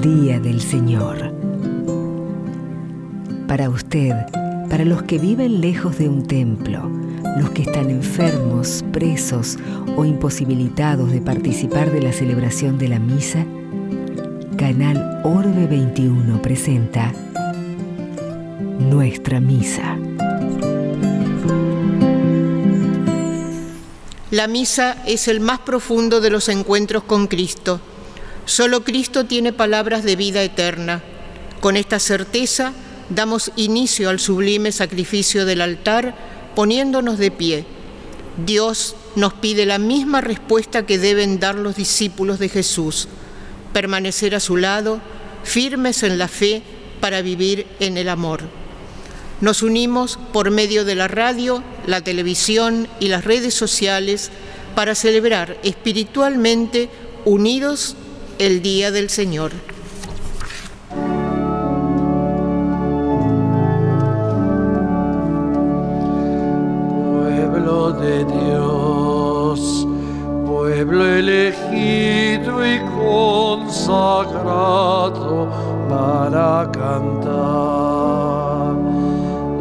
día 0.00 0.40
del 0.40 0.62
Señor. 0.62 1.30
Para 3.46 3.68
usted, 3.68 4.14
para 4.70 4.86
los 4.86 5.02
que 5.02 5.18
viven 5.18 5.60
lejos 5.60 5.98
de 5.98 6.08
un 6.08 6.26
templo, 6.26 6.90
los 7.38 7.50
que 7.50 7.62
están 7.62 7.90
enfermos, 7.90 8.82
presos 8.92 9.58
o 9.96 10.06
imposibilitados 10.06 11.12
de 11.12 11.20
participar 11.20 11.92
de 11.92 12.00
la 12.00 12.12
celebración 12.12 12.78
de 12.78 12.88
la 12.88 12.98
misa, 12.98 13.44
Canal 14.56 15.20
Orbe 15.22 15.66
21 15.66 16.40
presenta 16.40 17.12
Nuestra 18.78 19.38
Misa. 19.40 19.98
La 24.30 24.46
misa 24.46 24.96
es 25.06 25.28
el 25.28 25.40
más 25.40 25.58
profundo 25.58 26.22
de 26.22 26.30
los 26.30 26.48
encuentros 26.48 27.02
con 27.02 27.26
Cristo. 27.26 27.80
Solo 28.50 28.82
Cristo 28.82 29.26
tiene 29.26 29.52
palabras 29.52 30.02
de 30.02 30.16
vida 30.16 30.42
eterna. 30.42 31.00
Con 31.60 31.76
esta 31.76 32.00
certeza 32.00 32.72
damos 33.08 33.52
inicio 33.54 34.10
al 34.10 34.18
sublime 34.18 34.72
sacrificio 34.72 35.44
del 35.44 35.60
altar 35.60 36.16
poniéndonos 36.56 37.18
de 37.18 37.30
pie. 37.30 37.64
Dios 38.44 38.96
nos 39.14 39.34
pide 39.34 39.66
la 39.66 39.78
misma 39.78 40.20
respuesta 40.20 40.84
que 40.84 40.98
deben 40.98 41.38
dar 41.38 41.54
los 41.54 41.76
discípulos 41.76 42.40
de 42.40 42.48
Jesús, 42.48 43.06
permanecer 43.72 44.34
a 44.34 44.40
su 44.40 44.56
lado, 44.56 45.00
firmes 45.44 46.02
en 46.02 46.18
la 46.18 46.26
fe 46.26 46.64
para 47.00 47.22
vivir 47.22 47.68
en 47.78 47.98
el 47.98 48.08
amor. 48.08 48.40
Nos 49.40 49.62
unimos 49.62 50.18
por 50.32 50.50
medio 50.50 50.84
de 50.84 50.96
la 50.96 51.06
radio, 51.06 51.62
la 51.86 52.00
televisión 52.00 52.88
y 52.98 53.10
las 53.10 53.24
redes 53.24 53.54
sociales 53.54 54.32
para 54.74 54.96
celebrar 54.96 55.56
espiritualmente 55.62 56.88
unidos 57.24 57.94
el 58.40 58.60
Día 58.62 58.90
del 58.90 59.10
Señor. 59.10 59.52
Pueblo 67.18 67.92
de 67.92 68.24
Dios, 68.24 69.86
pueblo 70.46 71.06
elegido 71.06 72.66
y 72.66 72.80
consagrado 72.96 75.50
para 75.90 76.70
cantar 76.72 78.74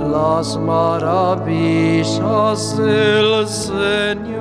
las 0.10 0.58
maravillas 0.58 2.18
del 2.78 3.46
Señor. 3.46 4.36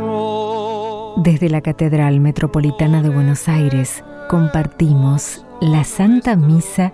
Desde 1.25 1.49
la 1.49 1.61
Catedral 1.61 2.21
Metropolitana 2.21 3.03
de 3.03 3.09
Buenos 3.09 3.49
Aires 3.49 4.05
compartimos 4.29 5.45
la 5.61 5.83
Santa 5.85 6.37
Misa 6.37 6.93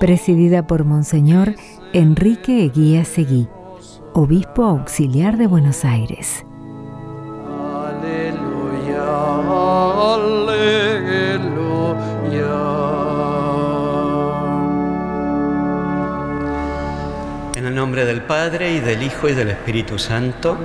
presidida 0.00 0.66
por 0.66 0.84
Monseñor 0.84 1.54
Enrique 1.92 2.64
Eguía 2.64 3.04
Seguí, 3.04 3.48
obispo 4.12 4.64
auxiliar 4.64 5.36
de 5.38 5.46
Buenos 5.46 5.84
Aires. 5.84 6.44
Aleluya, 7.86 9.06
aleluya. 10.14 11.54
En 17.54 17.66
el 17.66 17.74
nombre 17.74 18.04
del 18.04 18.22
Padre 18.22 18.74
y 18.74 18.80
del 18.80 19.04
Hijo 19.04 19.28
y 19.28 19.34
del 19.34 19.50
Espíritu 19.50 19.98
Santo, 19.98 20.58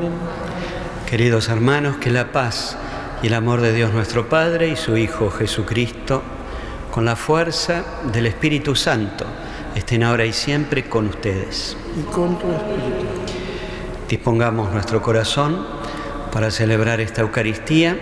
queridos 1.07 1.49
hermanos, 1.49 1.97
que 1.97 2.09
la 2.09 2.31
paz 2.31 2.77
y 3.21 3.27
el 3.27 3.33
amor 3.33 3.61
de 3.61 3.73
Dios 3.73 3.93
nuestro 3.93 4.29
Padre 4.29 4.69
y 4.69 4.75
su 4.75 4.95
Hijo 4.95 5.29
Jesucristo, 5.29 6.21
con 6.91 7.05
la 7.05 7.15
fuerza 7.15 7.83
del 8.11 8.25
Espíritu 8.25 8.75
Santo, 8.75 9.25
estén 9.75 10.03
ahora 10.03 10.25
y 10.25 10.33
siempre 10.33 10.85
con 10.85 11.07
ustedes. 11.07 11.75
Y 11.97 12.03
con 12.11 12.39
tu 12.39 12.47
espíritu. 12.47 13.05
Dispongamos 14.07 14.71
nuestro 14.71 15.01
corazón 15.01 15.65
para 16.31 16.49
celebrar 16.49 17.01
esta 17.01 17.21
Eucaristía, 17.21 17.97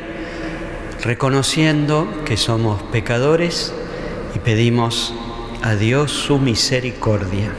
reconociendo 1.03 2.07
que 2.25 2.38
somos 2.38 2.81
pecadores 2.84 3.73
y 4.35 4.39
pedimos 4.39 5.13
a 5.63 5.75
Dios 5.75 6.11
su 6.11 6.38
misericordia. 6.38 7.51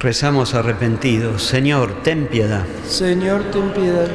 Rezamos 0.00 0.54
arrepentidos, 0.54 1.42
Señor, 1.42 2.02
ten 2.02 2.26
piedad. 2.26 2.64
Señor, 2.88 3.50
ten 3.52 3.70
piedad. 3.70 4.08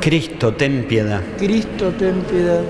Cristo, 0.00 0.54
ten 0.54 0.88
piedad. 0.88 1.22
Cristo, 1.38 1.92
ten 1.96 2.22
piedad. 2.22 2.62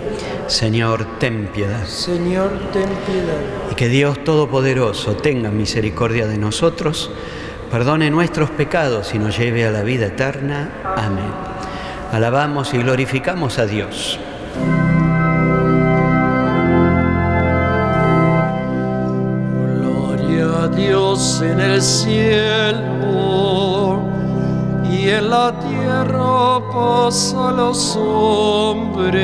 Señor, 0.47 1.06
ten 1.19 1.47
piedad. 1.47 1.87
Señor, 1.87 2.50
ten 2.71 2.84
piedad. 3.06 3.41
Y 3.72 3.75
que 3.75 3.88
Dios 3.88 4.22
Todopoderoso 4.25 5.16
tenga 5.16 5.50
misericordia 5.50 6.27
de 6.27 6.37
nosotros, 6.37 7.10
perdone 7.71 8.10
nuestros 8.10 8.50
pecados 8.50 9.15
y 9.15 9.19
nos 9.19 9.38
lleve 9.38 9.65
a 9.65 9.71
la 9.71 9.83
vida 9.83 10.09
eterna. 10.09 10.69
Amén. 10.84 11.33
Alabamos 12.12 12.75
y 12.75 12.78
glorificamos 12.78 13.59
a 13.59 13.65
Dios. 13.65 14.19
Dios 20.77 21.41
en 21.43 21.61
el 21.61 21.81
cielo 21.81 22.95
y 24.91 25.09
en 25.09 25.31
la 25.31 25.53
tierra 25.61 26.61
paz 26.73 27.35
a 27.37 27.53
los 27.53 27.97
hombres 27.97 29.15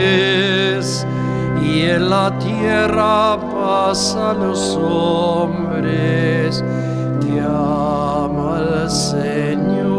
y 1.63 1.83
en 1.83 2.11
la 2.11 2.39
tierra 2.39 3.39
paz 3.53 4.17
a 4.17 4.33
los 4.35 4.77
hombres 4.77 6.65
que 7.21 7.41
ama 7.41 8.57
al 8.59 8.91
Señor. 8.91 9.91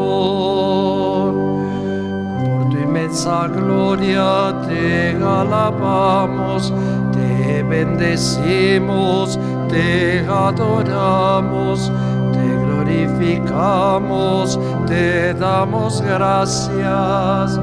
Por 2.44 2.70
tu 2.70 2.78
inmensa 2.78 3.48
gloria 3.48 4.54
te 4.68 5.16
alabamos, 5.16 6.74
te 7.12 7.64
bendecimos, 7.64 9.40
te 9.72 10.20
adoramos, 10.28 11.92
te 12.34 12.46
glorificamos, 12.66 14.60
te 14.86 15.34
damos 15.34 16.02
gracias. 16.02 17.58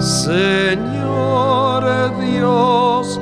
Señor 0.00 1.84
Dios, 2.18 3.20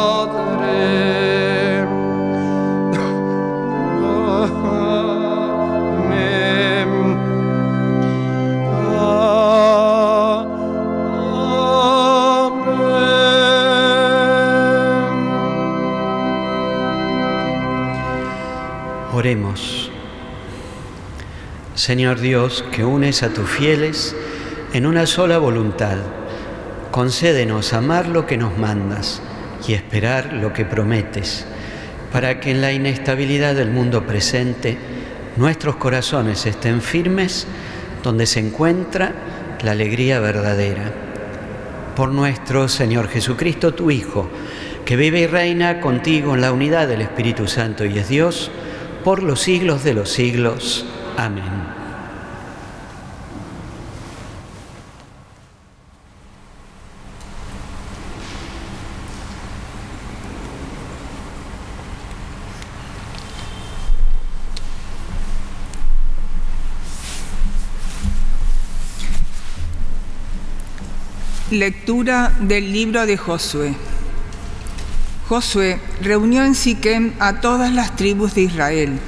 Señor 21.75 22.21
Dios, 22.21 22.65
que 22.73 22.85
unes 22.85 23.23
a 23.23 23.31
tus 23.31 23.49
fieles 23.49 24.15
en 24.73 24.87
una 24.87 25.07
sola 25.07 25.39
voluntad, 25.39 25.97
concédenos 26.91 27.73
amar 27.73 28.09
lo 28.09 28.27
que 28.27 28.37
nos 28.37 28.59
mandas 28.59 29.23
y 29.67 29.75
esperar 29.75 30.33
lo 30.33 30.53
que 30.53 30.65
prometes, 30.65 31.47
para 32.13 32.41
que 32.41 32.51
en 32.51 32.61
la 32.61 32.73
inestabilidad 32.73 33.55
del 33.55 33.71
mundo 33.71 34.07
presente 34.07 34.77
nuestros 35.37 35.77
corazones 35.77 36.45
estén 36.47 36.83
firmes 36.83 37.47
donde 38.03 38.27
se 38.27 38.41
encuentra 38.41 39.13
la 39.63 39.73
alegría 39.73 40.21
verdadera. 40.21 40.93
Por 41.95 42.11
nuestro 42.11 42.69
Señor 42.69 43.09
Jesucristo, 43.09 43.75
tu 43.75 43.91
Hijo, 43.91 44.29
que 44.85 44.97
vive 44.97 45.21
y 45.21 45.27
reina 45.27 45.81
contigo 45.81 46.35
en 46.35 46.41
la 46.41 46.53
unidad 46.53 46.89
del 46.89 47.03
Espíritu 47.03 47.47
Santo 47.47 47.85
y 47.85 47.99
es 47.99 48.09
Dios, 48.09 48.51
por 49.05 49.23
los 49.23 49.41
siglos 49.41 49.85
de 49.85 49.95
los 49.95 50.11
siglos. 50.11 50.85
Amén. 51.17 51.45
Lectura 71.51 72.33
del 72.41 72.73
libro 72.73 73.07
de 73.07 73.17
Josué. 73.17 73.90
Josué 75.31 75.79
reunió 76.03 76.45
en 76.45 76.57
Siquem 76.57 77.13
a 77.21 77.41
todas 77.41 77.73
las 77.73 77.95
tribus 77.95 78.35
de 78.35 78.41
Israel 78.41 78.99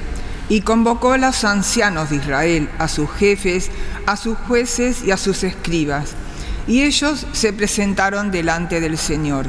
y 0.47 0.61
convocó 0.61 1.11
a 1.11 1.17
los 1.17 1.43
ancianos 1.43 2.11
de 2.11 2.15
Israel, 2.15 2.69
a 2.79 2.87
sus 2.87 3.11
jefes, 3.11 3.69
a 4.05 4.15
sus 4.15 4.37
jueces 4.37 5.03
y 5.03 5.11
a 5.11 5.17
sus 5.17 5.43
escribas, 5.43 6.11
y 6.65 6.83
ellos 6.83 7.27
se 7.33 7.51
presentaron 7.51 8.31
delante 8.31 8.79
del 8.79 8.97
Señor. 8.97 9.47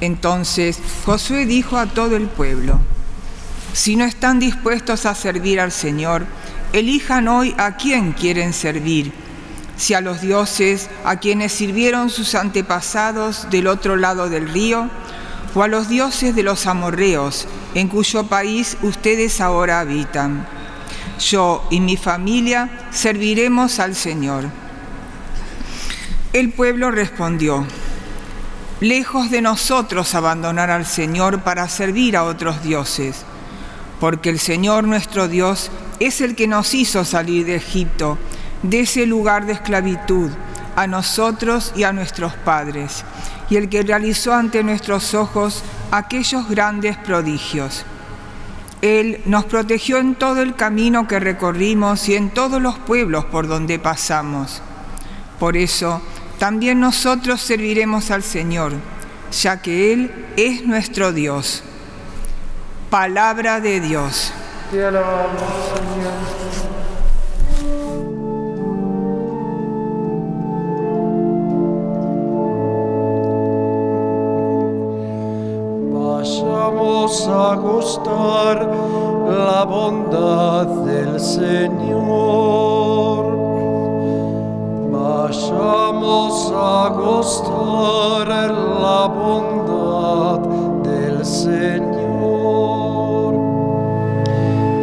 Entonces 0.00 0.80
Josué 1.06 1.46
dijo 1.46 1.76
a 1.76 1.86
todo 1.86 2.16
el 2.16 2.26
pueblo, 2.26 2.80
si 3.72 3.94
no 3.94 4.04
están 4.04 4.40
dispuestos 4.40 5.06
a 5.06 5.14
servir 5.14 5.60
al 5.60 5.70
Señor, 5.70 6.26
elijan 6.72 7.28
hoy 7.28 7.54
a 7.56 7.76
quién 7.76 8.14
quieren 8.14 8.52
servir 8.52 9.12
si 9.76 9.94
a 9.94 10.00
los 10.00 10.20
dioses 10.20 10.90
a 11.04 11.20
quienes 11.20 11.52
sirvieron 11.52 12.10
sus 12.10 12.34
antepasados 12.34 13.48
del 13.48 13.68
otro 13.68 13.94
lado 13.96 14.28
del 14.28 14.48
río, 14.48 14.90
o 15.54 15.62
a 15.62 15.68
los 15.68 15.88
dioses 15.88 16.34
de 16.34 16.42
los 16.42 16.66
amorreos, 16.66 17.46
en 17.74 17.88
cuyo 17.88 18.26
país 18.26 18.76
ustedes 18.82 19.40
ahora 19.40 19.80
habitan. 19.80 20.46
Yo 21.18 21.66
y 21.70 21.80
mi 21.80 21.96
familia 21.96 22.88
serviremos 22.90 23.78
al 23.80 23.94
Señor. 23.94 24.44
El 26.32 26.52
pueblo 26.52 26.90
respondió, 26.90 27.66
lejos 28.80 29.30
de 29.30 29.42
nosotros 29.42 30.14
abandonar 30.14 30.70
al 30.70 30.86
Señor 30.86 31.40
para 31.40 31.68
servir 31.68 32.16
a 32.16 32.24
otros 32.24 32.62
dioses, 32.62 33.24
porque 33.98 34.30
el 34.30 34.38
Señor 34.38 34.84
nuestro 34.84 35.26
Dios 35.26 35.70
es 35.98 36.20
el 36.20 36.36
que 36.36 36.46
nos 36.46 36.74
hizo 36.74 37.04
salir 37.04 37.46
de 37.46 37.56
Egipto 37.56 38.18
de 38.62 38.80
ese 38.80 39.06
lugar 39.06 39.46
de 39.46 39.52
esclavitud 39.52 40.30
a 40.76 40.86
nosotros 40.86 41.72
y 41.76 41.84
a 41.84 41.92
nuestros 41.92 42.34
padres, 42.34 43.04
y 43.50 43.56
el 43.56 43.68
que 43.68 43.82
realizó 43.82 44.34
ante 44.34 44.62
nuestros 44.62 45.14
ojos 45.14 45.62
aquellos 45.90 46.48
grandes 46.48 46.96
prodigios. 46.96 47.84
Él 48.80 49.20
nos 49.24 49.44
protegió 49.46 49.98
en 49.98 50.14
todo 50.14 50.40
el 50.40 50.54
camino 50.54 51.08
que 51.08 51.18
recorrimos 51.18 52.08
y 52.08 52.14
en 52.14 52.30
todos 52.30 52.62
los 52.62 52.78
pueblos 52.78 53.24
por 53.24 53.48
donde 53.48 53.78
pasamos. 53.78 54.62
Por 55.40 55.56
eso, 55.56 56.00
también 56.38 56.78
nosotros 56.78 57.40
serviremos 57.40 58.10
al 58.10 58.22
Señor, 58.22 58.72
ya 59.32 59.60
que 59.60 59.92
Él 59.92 60.26
es 60.36 60.64
nuestro 60.64 61.12
Dios. 61.12 61.64
Palabra 62.90 63.60
de 63.60 63.80
Dios. 63.80 64.32
Te 64.70 64.84
alabamos, 64.84 65.42
Señor. 65.74 66.47
Vayamos 77.08 77.28
a 77.28 77.54
gustar 77.56 78.68
la 79.26 79.64
bondad 79.64 80.66
del 80.84 81.18
Señor. 81.18 82.68
Vayamos 84.92 86.52
a 86.54 86.90
gustar 86.90 88.28
la 88.28 89.06
bondad 89.06 90.40
del 90.84 91.24
Señor. 91.24 91.88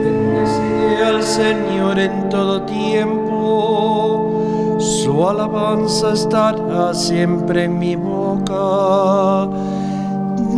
Bendecí 0.01 1.03
al 1.03 1.21
Señor 1.21 1.99
en 1.99 2.27
todo 2.29 2.63
tiempo. 2.63 4.31
Su 4.79 5.29
alabanza 5.29 6.13
estará 6.13 6.91
siempre 6.95 7.65
en 7.65 7.77
mi 7.77 7.95
boca. 7.95 9.74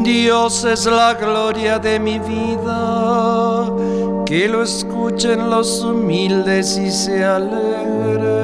Dios 0.08 0.64
es 0.64 0.86
la 0.86 1.14
gloria 1.16 1.80
de 1.80 2.00
mi 2.00 2.18
vida, 2.18 3.70
que 4.26 4.48
lo 4.48 4.64
escuchen 4.64 5.50
los 5.50 5.84
humildes 5.84 6.78
y 6.78 6.90
se 6.90 7.26
alegren. 7.26 8.38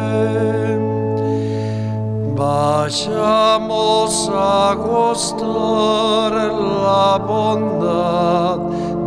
Vayamos 2.36 4.30
a 4.36 4.76
gustar 4.76 6.34
la 6.34 7.18
bondad 7.26 8.58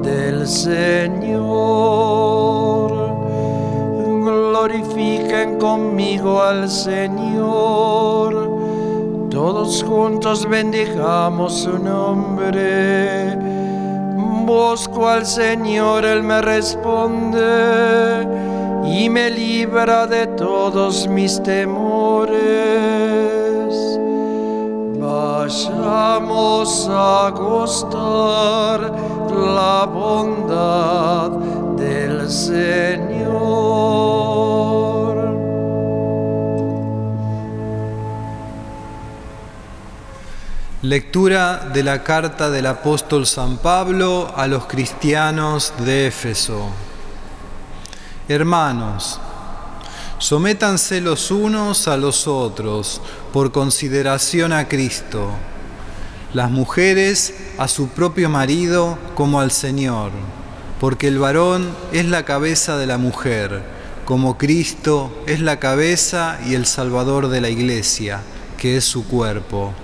del 0.02 0.48
Señor. 0.48 0.86
Glorifiquen 4.24 5.58
conmigo 5.58 6.40
al 6.40 6.70
Señor 6.70 8.45
todos 9.36 9.84
juntos 9.84 10.48
bendigamos 10.48 11.64
su 11.64 11.78
nombre. 11.78 13.36
Busco 14.46 15.06
al 15.06 15.26
Señor, 15.26 16.06
Él 16.06 16.22
me 16.22 16.40
responde 16.40 18.26
y 18.86 19.10
me 19.10 19.28
libra 19.28 20.06
de 20.06 20.26
todos 20.28 21.06
mis 21.06 21.42
temores. 21.42 22.38
Vayamos 24.98 26.88
a 26.90 27.30
gustar 27.36 28.90
la 29.30 29.84
bondad 29.84 31.30
del 31.76 32.30
Señor. 32.30 34.35
Lectura 40.86 41.68
de 41.74 41.82
la 41.82 42.04
carta 42.04 42.48
del 42.48 42.64
apóstol 42.64 43.26
San 43.26 43.56
Pablo 43.56 44.32
a 44.36 44.46
los 44.46 44.66
cristianos 44.66 45.72
de 45.84 46.06
Éfeso. 46.06 46.68
Hermanos, 48.28 49.18
sométanse 50.18 51.00
los 51.00 51.32
unos 51.32 51.88
a 51.88 51.96
los 51.96 52.28
otros 52.28 53.00
por 53.32 53.50
consideración 53.50 54.52
a 54.52 54.68
Cristo, 54.68 55.30
las 56.32 56.52
mujeres 56.52 57.34
a 57.58 57.66
su 57.66 57.88
propio 57.88 58.28
marido 58.28 58.96
como 59.16 59.40
al 59.40 59.50
Señor, 59.50 60.12
porque 60.78 61.08
el 61.08 61.18
varón 61.18 61.68
es 61.90 62.06
la 62.06 62.24
cabeza 62.24 62.76
de 62.76 62.86
la 62.86 62.96
mujer, 62.96 63.64
como 64.04 64.38
Cristo 64.38 65.10
es 65.26 65.40
la 65.40 65.58
cabeza 65.58 66.38
y 66.46 66.54
el 66.54 66.64
Salvador 66.64 67.26
de 67.26 67.40
la 67.40 67.48
iglesia, 67.48 68.20
que 68.56 68.76
es 68.76 68.84
su 68.84 69.04
cuerpo. 69.08 69.74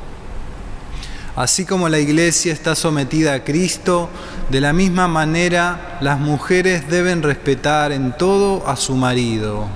Así 1.35 1.65
como 1.65 1.89
la 1.89 1.99
iglesia 1.99 2.53
está 2.53 2.75
sometida 2.75 3.33
a 3.33 3.43
Cristo, 3.45 4.11
de 4.51 4.61
la 4.61 4.75
misma 4.75 5.09
manera 5.09 5.99
las 6.03 6.21
mujeres 6.21 6.91
deben 6.91 7.23
respetar 7.23 7.91
en 7.91 8.15
todo 8.19 8.69
a 8.69 8.77
su 8.77 8.97
marido. 8.97 9.67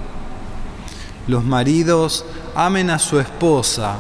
Los 1.27 1.45
maridos 1.45 2.27
amen 2.55 2.91
a 2.91 2.99
su 2.99 3.19
esposa, 3.19 3.97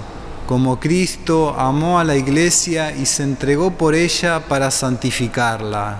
como 0.46 0.78
Cristo 0.78 1.56
amó 1.58 1.98
a 1.98 2.04
la 2.04 2.16
iglesia 2.16 2.94
y 2.94 3.06
se 3.06 3.22
entregó 3.22 3.70
por 3.70 3.94
ella 3.94 4.40
para 4.40 4.70
santificarla. 4.70 5.96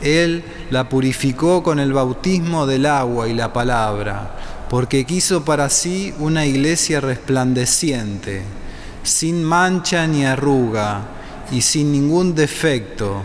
Él 0.00 0.42
la 0.70 0.88
purificó 0.88 1.62
con 1.62 1.78
el 1.78 1.92
bautismo 1.92 2.66
del 2.66 2.86
agua 2.86 3.28
y 3.28 3.34
la 3.34 3.52
palabra, 3.52 4.32
porque 4.68 5.04
quiso 5.04 5.44
para 5.44 5.68
sí 5.68 6.12
una 6.18 6.44
iglesia 6.44 7.00
resplandeciente 7.00 8.59
sin 9.02 9.42
mancha 9.42 10.06
ni 10.06 10.24
arruga 10.24 11.02
y 11.50 11.62
sin 11.62 11.92
ningún 11.92 12.34
defecto, 12.34 13.22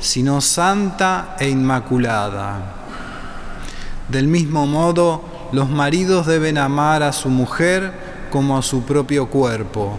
sino 0.00 0.40
santa 0.40 1.36
e 1.38 1.48
inmaculada. 1.48 2.74
Del 4.08 4.26
mismo 4.26 4.66
modo, 4.66 5.22
los 5.52 5.68
maridos 5.68 6.26
deben 6.26 6.56
amar 6.56 7.02
a 7.02 7.12
su 7.12 7.28
mujer 7.28 7.92
como 8.30 8.56
a 8.56 8.62
su 8.62 8.82
propio 8.82 9.28
cuerpo. 9.28 9.98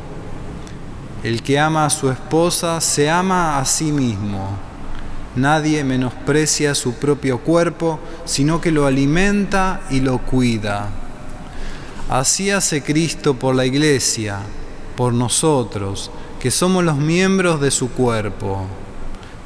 El 1.24 1.44
que 1.44 1.60
ama 1.60 1.86
a 1.86 1.90
su 1.90 2.10
esposa 2.10 2.80
se 2.82 3.10
ama 3.10 3.60
a 3.60 3.66
sí 3.66 3.92
mismo. 3.92 4.58
Nadie 5.36 5.84
menosprecia 5.84 6.74
su 6.74 6.94
propio 6.94 7.40
cuerpo, 7.40 8.00
sino 8.26 8.62
que 8.62 8.72
lo 8.72 8.86
alimenta 8.86 9.82
y 9.90 10.00
lo 10.00 10.20
cuida. 10.20 10.88
Así 12.10 12.50
hace 12.50 12.82
Cristo 12.82 13.36
por 13.36 13.54
la 13.54 13.66
iglesia 13.66 14.40
por 15.00 15.14
nosotros, 15.14 16.12
que 16.42 16.52
somos 16.52 16.84
los 16.84 16.98
miembros 16.98 17.62
de 17.62 17.72
su 17.72 17.90
cuerpo. 17.90 18.66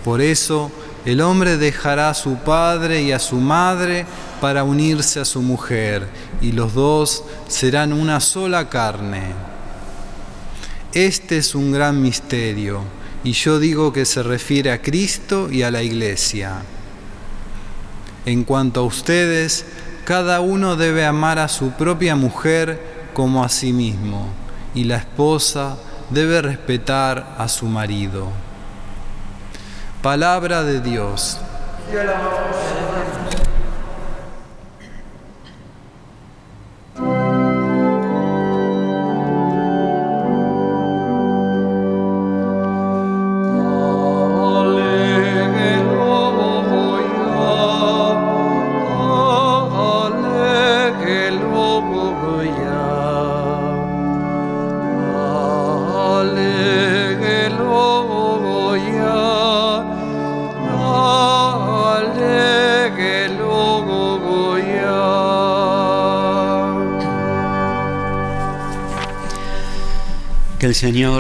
Por 0.04 0.20
eso 0.20 0.72
el 1.06 1.22
hombre 1.22 1.58
dejará 1.58 2.10
a 2.10 2.16
su 2.16 2.38
padre 2.38 3.04
y 3.04 3.12
a 3.12 3.20
su 3.20 3.36
madre 3.36 4.08
para 4.42 4.64
unirse 4.64 5.20
a 5.20 5.26
su 5.26 5.44
mujer, 5.44 6.08
y 6.42 6.54
los 6.54 6.74
dos 6.74 7.24
serán 7.48 7.94
una 7.94 8.20
sola 8.20 8.68
carne. 8.68 9.26
Este 10.92 11.38
es 11.38 11.54
un 11.54 11.72
gran 11.72 12.02
misterio, 12.02 12.82
y 13.24 13.34
yo 13.34 13.60
digo 13.60 13.94
que 13.94 14.06
se 14.06 14.24
refiere 14.24 14.72
a 14.72 14.82
Cristo 14.82 15.52
y 15.52 15.62
a 15.62 15.70
la 15.70 15.84
iglesia. 15.84 16.64
En 18.26 18.44
cuanto 18.44 18.80
a 18.80 18.86
ustedes, 18.86 19.68
cada 20.04 20.42
uno 20.42 20.78
debe 20.78 21.06
amar 21.06 21.38
a 21.38 21.48
su 21.48 21.74
propia 21.74 22.16
mujer 22.16 23.12
como 23.14 23.44
a 23.44 23.50
sí 23.50 23.72
mismo 23.72 24.42
y 24.74 24.86
la 24.86 24.98
esposa 24.98 25.78
debe 26.10 26.42
respetar 26.42 27.36
a 27.38 27.48
su 27.48 27.66
marido. 27.66 28.28
Palabra 30.02 30.64
de 30.64 30.82
Dios. 30.82 31.38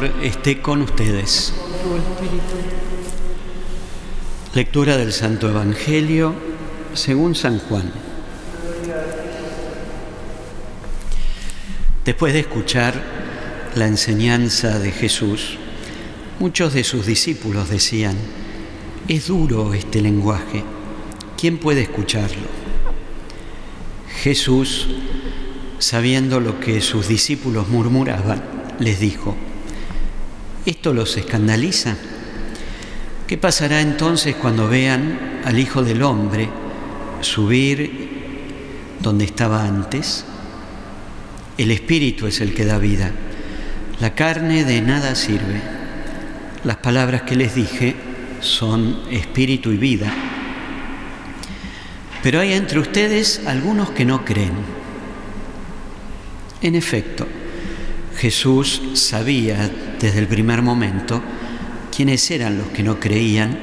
Esté 0.03 0.61
con 0.61 0.81
ustedes. 0.81 1.53
Lectura 4.53 4.97
del 4.97 5.13
Santo 5.13 5.49
Evangelio 5.49 6.33
según 6.93 7.35
San 7.35 7.59
Juan. 7.59 7.89
Después 12.03 12.33
de 12.33 12.41
escuchar 12.41 13.01
la 13.75 13.87
enseñanza 13.87 14.77
de 14.77 14.91
Jesús, 14.91 15.57
muchos 16.39 16.73
de 16.73 16.83
sus 16.83 17.05
discípulos 17.05 17.69
decían, 17.69 18.17
es 19.07 19.27
duro 19.27 19.73
este 19.73 20.01
lenguaje, 20.01 20.65
¿quién 21.37 21.57
puede 21.57 21.83
escucharlo? 21.83 22.47
Jesús, 24.21 24.87
sabiendo 25.79 26.41
lo 26.41 26.59
que 26.59 26.81
sus 26.81 27.07
discípulos 27.07 27.69
murmuraban, 27.69 28.43
les 28.79 28.99
dijo, 28.99 29.37
¿esto 30.65 30.93
los 30.93 31.17
escandaliza? 31.17 31.95
¿Qué 33.27 33.37
pasará 33.37 33.81
entonces 33.81 34.35
cuando 34.35 34.67
vean 34.67 35.41
al 35.45 35.59
Hijo 35.59 35.83
del 35.83 36.03
Hombre 36.03 36.49
subir 37.21 38.09
donde 39.01 39.25
estaba 39.25 39.65
antes? 39.65 40.25
El 41.57 41.71
Espíritu 41.71 42.27
es 42.27 42.41
el 42.41 42.53
que 42.53 42.65
da 42.65 42.77
vida. 42.77 43.11
La 43.99 44.15
carne 44.15 44.65
de 44.65 44.81
nada 44.81 45.15
sirve. 45.15 45.61
Las 46.63 46.77
palabras 46.77 47.23
que 47.23 47.35
les 47.35 47.55
dije 47.55 47.95
son 48.39 49.01
espíritu 49.11 49.71
y 49.71 49.77
vida. 49.77 50.11
Pero 52.21 52.39
hay 52.39 52.53
entre 52.53 52.79
ustedes 52.79 53.41
algunos 53.45 53.91
que 53.91 54.05
no 54.05 54.23
creen. 54.23 54.53
En 56.61 56.75
efecto, 56.75 57.27
Jesús 58.23 58.81
sabía 58.93 59.69
desde 59.99 60.19
el 60.19 60.27
primer 60.27 60.61
momento 60.61 61.21
quiénes 61.93 62.31
eran 62.31 62.57
los 62.57 62.67
que 62.67 62.81
no 62.81 62.97
creían 62.97 63.59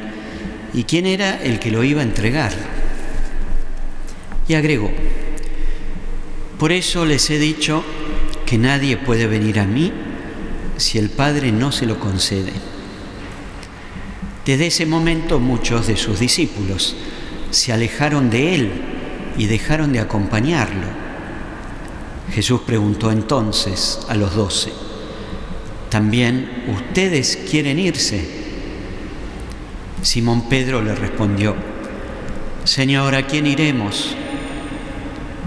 y 0.74 0.84
quién 0.84 1.06
era 1.06 1.42
el 1.42 1.58
que 1.58 1.70
lo 1.70 1.82
iba 1.82 2.02
a 2.02 2.04
entregar. 2.04 2.52
Y 4.46 4.52
agregó, 4.52 4.90
por 6.58 6.72
eso 6.72 7.06
les 7.06 7.30
he 7.30 7.38
dicho 7.38 7.82
que 8.44 8.58
nadie 8.58 8.98
puede 8.98 9.26
venir 9.26 9.60
a 9.60 9.64
mí 9.64 9.94
si 10.76 10.98
el 10.98 11.08
Padre 11.08 11.52
no 11.52 11.72
se 11.72 11.86
lo 11.86 11.98
concede. 11.98 12.52
Desde 14.44 14.66
ese 14.66 14.84
momento 14.84 15.38
muchos 15.38 15.86
de 15.86 15.96
sus 15.96 16.20
discípulos 16.20 16.96
se 17.50 17.72
alejaron 17.72 18.28
de 18.28 18.56
él 18.56 18.72
y 19.38 19.46
dejaron 19.46 19.94
de 19.94 20.00
acompañarlo 20.00 21.09
Jesús 22.32 22.60
preguntó 22.64 23.10
entonces 23.10 24.00
a 24.08 24.14
los 24.14 24.34
doce, 24.34 24.72
¿también 25.88 26.64
ustedes 26.68 27.38
quieren 27.50 27.78
irse? 27.78 28.40
Simón 30.02 30.48
Pedro 30.48 30.82
le 30.82 30.94
respondió, 30.94 31.54
Señor, 32.64 33.14
¿a 33.14 33.26
quién 33.26 33.46
iremos? 33.46 34.14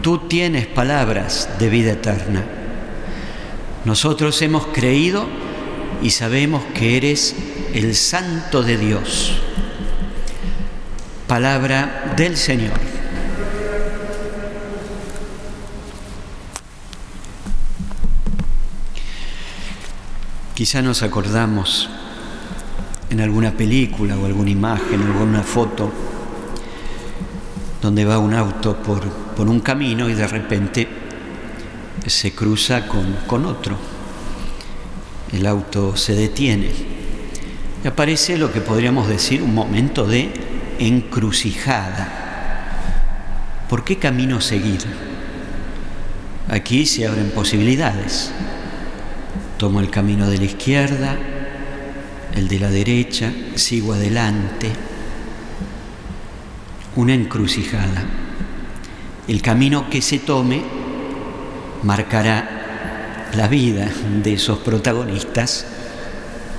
Tú 0.01 0.27
tienes 0.27 0.67
palabras 0.67 1.49
de 1.59 1.69
vida 1.69 1.93
eterna. 1.93 2.43
Nosotros 3.85 4.41
hemos 4.41 4.67
creído 4.67 5.27
y 6.01 6.09
sabemos 6.09 6.63
que 6.73 6.97
eres 6.97 7.35
el 7.73 7.95
Santo 7.95 8.63
de 8.63 8.77
Dios. 8.77 9.39
Palabra 11.27 12.13
del 12.17 12.35
Señor. 12.35 12.92
Quizá 20.63 20.81
nos 20.81 21.03
acordamos 21.03 21.89
en 23.09 23.19
alguna 23.19 23.51
película 23.51 24.15
o 24.15 24.25
alguna 24.25 24.49
imagen 24.49 25.01
o 25.01 25.05
alguna 25.11 25.43
foto 25.43 25.91
donde 27.81 28.05
va 28.05 28.17
un 28.17 28.33
auto 28.33 28.77
por, 28.77 29.03
por 29.35 29.49
un 29.49 29.59
camino 29.59 30.07
y 30.07 30.13
de 30.13 30.25
repente 30.25 30.87
se 32.07 32.31
cruza 32.31 32.87
con, 32.87 33.13
con 33.27 33.45
otro. 33.45 33.75
El 35.33 35.47
auto 35.47 35.97
se 35.97 36.15
detiene 36.15 36.71
y 37.83 37.85
aparece 37.85 38.37
lo 38.37 38.53
que 38.53 38.61
podríamos 38.61 39.09
decir 39.09 39.43
un 39.43 39.53
momento 39.53 40.05
de 40.07 40.31
encrucijada. 40.79 42.07
¿Por 43.67 43.83
qué 43.83 43.97
camino 43.97 44.39
seguir? 44.39 44.79
Aquí 46.47 46.85
se 46.85 47.05
abren 47.05 47.31
posibilidades. 47.31 48.31
Tomo 49.57 49.79
el 49.79 49.89
camino 49.89 50.29
de 50.29 50.37
la 50.37 50.43
izquierda, 50.43 51.15
el 52.35 52.47
de 52.47 52.59
la 52.59 52.69
derecha, 52.69 53.31
sigo 53.55 53.93
adelante. 53.93 54.69
Una 56.95 57.13
encrucijada. 57.13 58.03
El 59.27 59.41
camino 59.41 59.89
que 59.89 60.01
se 60.01 60.19
tome 60.19 60.61
marcará 61.83 63.29
la 63.35 63.47
vida 63.47 63.89
de 64.21 64.33
esos 64.33 64.59
protagonistas 64.59 65.65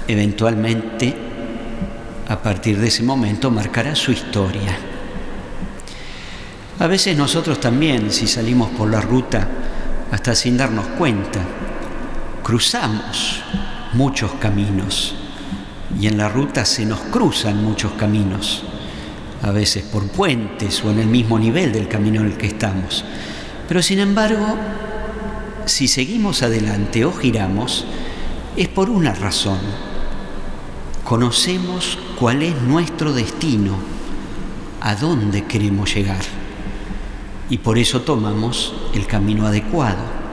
eventualmente, 0.08 1.14
a 2.28 2.38
partir 2.40 2.78
de 2.78 2.88
ese 2.88 3.02
momento, 3.02 3.50
marcará 3.50 3.94
su 3.94 4.12
historia. 4.12 4.76
A 6.78 6.86
veces 6.86 7.16
nosotros 7.16 7.60
también, 7.60 8.10
si 8.10 8.26
salimos 8.26 8.70
por 8.70 8.90
la 8.90 9.00
ruta, 9.00 9.46
hasta 10.10 10.34
sin 10.34 10.56
darnos 10.56 10.86
cuenta, 10.98 11.40
cruzamos 12.44 13.42
muchos 13.94 14.30
caminos 14.32 15.14
y 15.98 16.08
en 16.08 16.18
la 16.18 16.28
ruta 16.28 16.66
se 16.66 16.84
nos 16.84 17.00
cruzan 17.00 17.64
muchos 17.64 17.92
caminos, 17.92 18.62
a 19.42 19.50
veces 19.50 19.82
por 19.82 20.06
puentes 20.08 20.84
o 20.84 20.90
en 20.90 20.98
el 20.98 21.06
mismo 21.06 21.38
nivel 21.38 21.72
del 21.72 21.88
camino 21.88 22.20
en 22.20 22.26
el 22.26 22.36
que 22.36 22.46
estamos. 22.46 23.02
Pero 23.66 23.82
sin 23.82 23.98
embargo, 23.98 24.56
si 25.64 25.88
seguimos 25.88 26.42
adelante 26.42 27.06
o 27.06 27.12
giramos, 27.12 27.86
es 28.58 28.68
por 28.68 28.90
una 28.90 29.14
razón. 29.14 29.58
Conocemos 31.02 31.98
cuál 32.18 32.42
es 32.42 32.60
nuestro 32.60 33.14
destino, 33.14 33.78
a 34.82 34.94
dónde 34.96 35.44
queremos 35.44 35.94
llegar. 35.94 36.22
Y 37.48 37.58
por 37.58 37.78
eso 37.78 38.02
tomamos 38.02 38.74
el 38.92 39.06
camino 39.06 39.46
adecuado. 39.46 40.23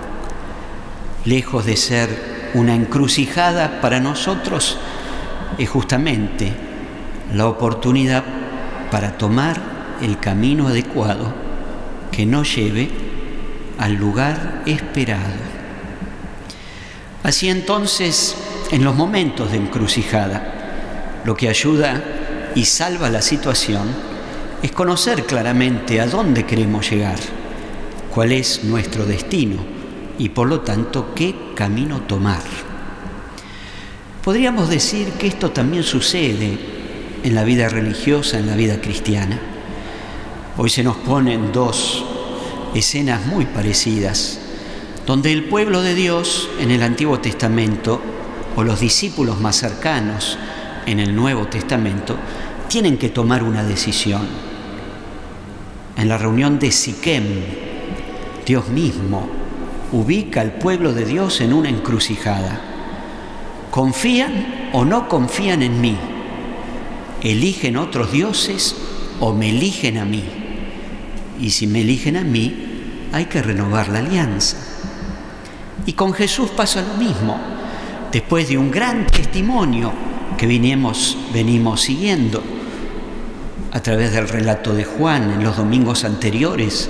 Lejos 1.25 1.65
de 1.65 1.77
ser 1.77 2.51
una 2.53 2.75
encrucijada 2.75 3.79
para 3.79 3.99
nosotros, 3.99 4.77
es 5.57 5.69
justamente 5.69 6.51
la 7.33 7.47
oportunidad 7.47 8.23
para 8.89 9.17
tomar 9.17 9.59
el 10.01 10.19
camino 10.19 10.67
adecuado 10.67 11.33
que 12.11 12.25
nos 12.25 12.55
lleve 12.55 12.89
al 13.77 13.93
lugar 13.93 14.63
esperado. 14.65 15.51
Así 17.23 17.49
entonces, 17.49 18.35
en 18.71 18.83
los 18.83 18.95
momentos 18.95 19.51
de 19.51 19.57
encrucijada, 19.57 21.21
lo 21.23 21.35
que 21.35 21.49
ayuda 21.49 22.03
y 22.55 22.65
salva 22.65 23.09
la 23.09 23.21
situación 23.21 23.87
es 24.61 24.71
conocer 24.71 25.25
claramente 25.25 26.01
a 26.01 26.07
dónde 26.07 26.45
queremos 26.45 26.89
llegar, 26.89 27.19
cuál 28.13 28.31
es 28.31 28.63
nuestro 28.63 29.05
destino 29.05 29.70
y 30.21 30.29
por 30.29 30.47
lo 30.47 30.61
tanto 30.61 31.15
qué 31.15 31.33
camino 31.55 32.01
tomar. 32.01 32.43
Podríamos 34.23 34.69
decir 34.69 35.13
que 35.13 35.25
esto 35.25 35.49
también 35.49 35.81
sucede 35.81 36.59
en 37.23 37.33
la 37.33 37.43
vida 37.43 37.69
religiosa, 37.69 38.37
en 38.37 38.45
la 38.45 38.55
vida 38.55 38.79
cristiana. 38.79 39.39
Hoy 40.57 40.69
se 40.69 40.83
nos 40.83 40.97
ponen 40.97 41.51
dos 41.51 42.05
escenas 42.75 43.25
muy 43.25 43.45
parecidas, 43.45 44.39
donde 45.07 45.31
el 45.31 45.45
pueblo 45.45 45.81
de 45.81 45.95
Dios 45.95 46.51
en 46.59 46.69
el 46.69 46.83
Antiguo 46.83 47.19
Testamento 47.19 47.99
o 48.55 48.63
los 48.63 48.79
discípulos 48.79 49.39
más 49.39 49.55
cercanos 49.55 50.37
en 50.85 50.99
el 50.99 51.15
Nuevo 51.15 51.47
Testamento 51.47 52.15
tienen 52.67 52.99
que 52.99 53.09
tomar 53.09 53.41
una 53.41 53.63
decisión. 53.63 54.27
En 55.97 56.07
la 56.07 56.19
reunión 56.19 56.59
de 56.59 56.71
Siquem, 56.71 57.23
Dios 58.45 58.69
mismo 58.69 59.40
ubica 59.91 60.41
al 60.41 60.53
pueblo 60.53 60.93
de 60.93 61.05
Dios 61.05 61.41
en 61.41 61.53
una 61.53 61.69
encrucijada 61.69 62.71
¿Confían 63.71 64.69
o 64.73 64.83
no 64.83 65.07
confían 65.07 65.63
en 65.63 65.79
mí? 65.79 65.95
¿Eligen 67.21 67.77
otros 67.77 68.11
dioses 68.11 68.75
o 69.21 69.31
me 69.31 69.49
eligen 69.49 69.97
a 69.97 70.03
mí? 70.03 70.25
Y 71.39 71.51
si 71.51 71.67
me 71.67 71.79
eligen 71.79 72.17
a 72.17 72.21
mí, 72.21 72.53
hay 73.13 73.25
que 73.25 73.41
renovar 73.41 73.87
la 73.87 73.99
alianza. 73.99 74.57
Y 75.85 75.93
con 75.93 76.11
Jesús 76.11 76.49
pasa 76.49 76.81
lo 76.81 76.95
mismo. 76.95 77.39
Después 78.11 78.49
de 78.49 78.57
un 78.57 78.69
gran 78.69 79.07
testimonio 79.07 79.93
que 80.37 80.47
venimos, 80.47 81.17
venimos 81.33 81.79
siguiendo 81.79 82.43
a 83.71 83.79
través 83.79 84.11
del 84.11 84.27
relato 84.27 84.73
de 84.73 84.83
Juan 84.83 85.31
en 85.31 85.45
los 85.45 85.55
domingos 85.55 86.03
anteriores, 86.03 86.89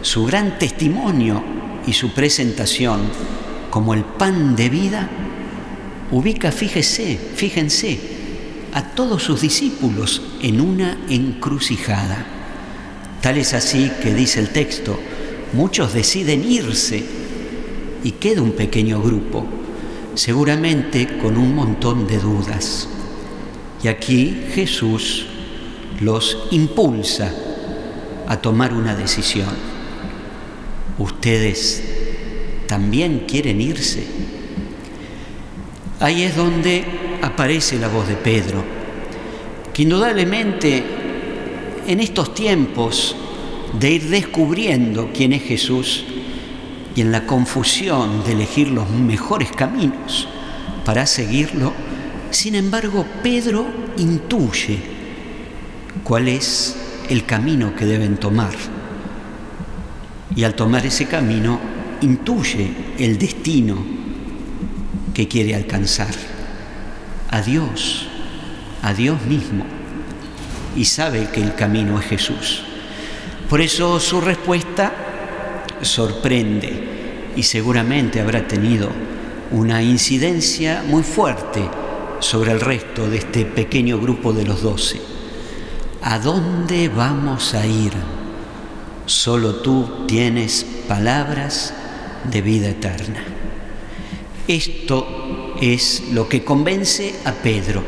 su 0.00 0.26
gran 0.26 0.58
testimonio 0.58 1.44
y 1.86 1.92
su 1.92 2.12
presentación 2.12 3.00
como 3.70 3.94
el 3.94 4.04
pan 4.04 4.54
de 4.54 4.68
vida 4.68 5.08
ubica, 6.10 6.52
fíjese, 6.52 7.18
fíjense, 7.34 7.98
a 8.74 8.82
todos 8.94 9.22
sus 9.22 9.40
discípulos 9.40 10.22
en 10.42 10.60
una 10.60 10.98
encrucijada. 11.08 12.26
Tal 13.20 13.38
es 13.38 13.54
así 13.54 13.90
que 14.02 14.14
dice 14.14 14.40
el 14.40 14.50
texto, 14.50 14.98
muchos 15.52 15.94
deciden 15.94 16.50
irse 16.50 17.04
y 18.04 18.12
queda 18.12 18.42
un 18.42 18.52
pequeño 18.52 19.00
grupo, 19.00 19.46
seguramente 20.14 21.18
con 21.18 21.36
un 21.36 21.54
montón 21.54 22.06
de 22.06 22.18
dudas. 22.18 22.88
Y 23.82 23.88
aquí 23.88 24.44
Jesús 24.54 25.26
los 26.00 26.48
impulsa 26.50 27.32
a 28.26 28.36
tomar 28.36 28.72
una 28.74 28.94
decisión. 28.94 29.71
¿Ustedes 30.98 31.82
también 32.66 33.24
quieren 33.26 33.60
irse? 33.60 34.04
Ahí 36.00 36.22
es 36.22 36.36
donde 36.36 36.84
aparece 37.22 37.78
la 37.78 37.88
voz 37.88 38.08
de 38.08 38.16
Pedro, 38.16 38.62
que 39.72 39.82
indudablemente 39.82 40.82
en 41.86 42.00
estos 42.00 42.34
tiempos 42.34 43.16
de 43.78 43.90
ir 43.92 44.08
descubriendo 44.08 45.10
quién 45.14 45.32
es 45.32 45.42
Jesús 45.42 46.04
y 46.94 47.00
en 47.00 47.12
la 47.12 47.26
confusión 47.26 48.24
de 48.24 48.32
elegir 48.32 48.68
los 48.68 48.90
mejores 48.90 49.50
caminos 49.52 50.28
para 50.84 51.06
seguirlo, 51.06 51.72
sin 52.30 52.54
embargo 52.54 53.06
Pedro 53.22 53.66
intuye 53.96 54.78
cuál 56.04 56.28
es 56.28 56.76
el 57.08 57.24
camino 57.24 57.74
que 57.74 57.86
deben 57.86 58.16
tomar. 58.16 58.71
Y 60.34 60.44
al 60.44 60.54
tomar 60.54 60.86
ese 60.86 61.06
camino, 61.06 61.60
intuye 62.00 62.70
el 62.98 63.18
destino 63.18 63.76
que 65.14 65.28
quiere 65.28 65.54
alcanzar. 65.54 66.14
A 67.30 67.40
Dios, 67.40 68.08
a 68.82 68.92
Dios 68.94 69.22
mismo. 69.22 69.64
Y 70.76 70.84
sabe 70.84 71.28
que 71.32 71.42
el 71.42 71.54
camino 71.54 71.98
es 71.98 72.06
Jesús. 72.06 72.62
Por 73.48 73.60
eso 73.60 74.00
su 74.00 74.20
respuesta 74.20 74.92
sorprende 75.82 77.32
y 77.36 77.42
seguramente 77.42 78.20
habrá 78.20 78.46
tenido 78.46 78.88
una 79.50 79.82
incidencia 79.82 80.82
muy 80.86 81.02
fuerte 81.02 81.68
sobre 82.20 82.52
el 82.52 82.60
resto 82.60 83.08
de 83.10 83.18
este 83.18 83.44
pequeño 83.44 83.98
grupo 83.98 84.32
de 84.32 84.44
los 84.44 84.62
doce. 84.62 85.00
¿A 86.02 86.18
dónde 86.18 86.88
vamos 86.88 87.54
a 87.54 87.66
ir? 87.66 87.92
Solo 89.06 89.56
tú 89.56 90.06
tienes 90.06 90.64
palabras 90.86 91.74
de 92.30 92.40
vida 92.40 92.68
eterna. 92.68 93.22
Esto 94.46 95.54
es 95.60 96.04
lo 96.12 96.28
que 96.28 96.44
convence 96.44 97.14
a 97.24 97.32
Pedro, 97.32 97.82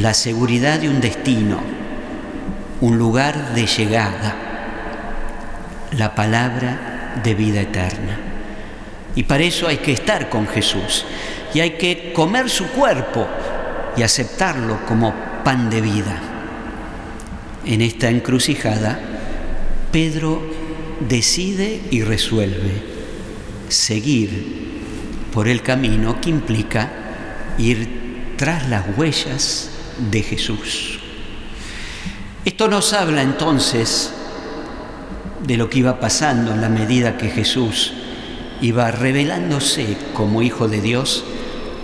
la 0.00 0.12
seguridad 0.14 0.80
de 0.80 0.88
un 0.88 1.00
destino, 1.00 1.60
un 2.80 2.98
lugar 2.98 3.54
de 3.54 3.66
llegada, 3.66 4.34
la 5.96 6.14
palabra 6.14 7.20
de 7.22 7.34
vida 7.34 7.60
eterna. 7.62 8.18
Y 9.14 9.24
para 9.24 9.44
eso 9.44 9.68
hay 9.68 9.78
que 9.78 9.92
estar 9.92 10.28
con 10.28 10.46
Jesús 10.46 11.04
y 11.54 11.60
hay 11.60 11.72
que 11.72 12.12
comer 12.14 12.48
su 12.50 12.66
cuerpo 12.68 13.26
y 13.96 14.02
aceptarlo 14.02 14.84
como 14.86 15.14
pan 15.44 15.70
de 15.70 15.80
vida. 15.80 16.18
En 17.64 17.80
esta 17.80 18.08
encrucijada, 18.08 19.11
Pedro 19.92 20.40
decide 21.06 21.82
y 21.90 22.02
resuelve 22.02 22.82
seguir 23.68 24.62
por 25.34 25.48
el 25.48 25.60
camino 25.60 26.18
que 26.18 26.30
implica 26.30 26.90
ir 27.58 28.34
tras 28.38 28.70
las 28.70 28.96
huellas 28.96 29.70
de 30.10 30.22
Jesús. 30.22 30.98
Esto 32.46 32.68
nos 32.68 32.94
habla 32.94 33.20
entonces 33.20 34.14
de 35.46 35.58
lo 35.58 35.68
que 35.68 35.80
iba 35.80 36.00
pasando 36.00 36.54
en 36.54 36.62
la 36.62 36.70
medida 36.70 37.18
que 37.18 37.28
Jesús 37.28 37.92
iba 38.62 38.90
revelándose 38.92 39.98
como 40.14 40.40
Hijo 40.40 40.68
de 40.68 40.80
Dios 40.80 41.22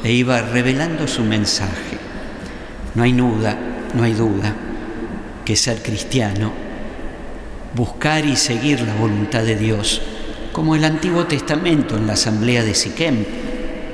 e 0.03 0.13
iba 0.13 0.41
revelando 0.41 1.07
su 1.09 1.25
mensaje. 1.25 1.99
No 2.95 3.03
hay 3.03 3.13
duda, 3.13 3.59
no 3.95 4.03
hay 4.03 4.15
duda 4.15 4.55
que 5.45 5.57
ser 5.57 5.83
cristiano, 5.83 6.68
buscar 7.79 8.27
y 8.27 8.35
seguir 8.35 8.81
la 8.81 8.95
voluntad 8.95 9.45
de 9.45 9.55
Dios, 9.55 10.03
como 10.53 10.75
el 10.75 10.85
Antiguo 10.85 11.27
Testamento 11.27 11.97
en 11.97 12.09
la 12.09 12.15
asamblea 12.15 12.65
de 12.65 12.75
Siquem, 12.75 13.25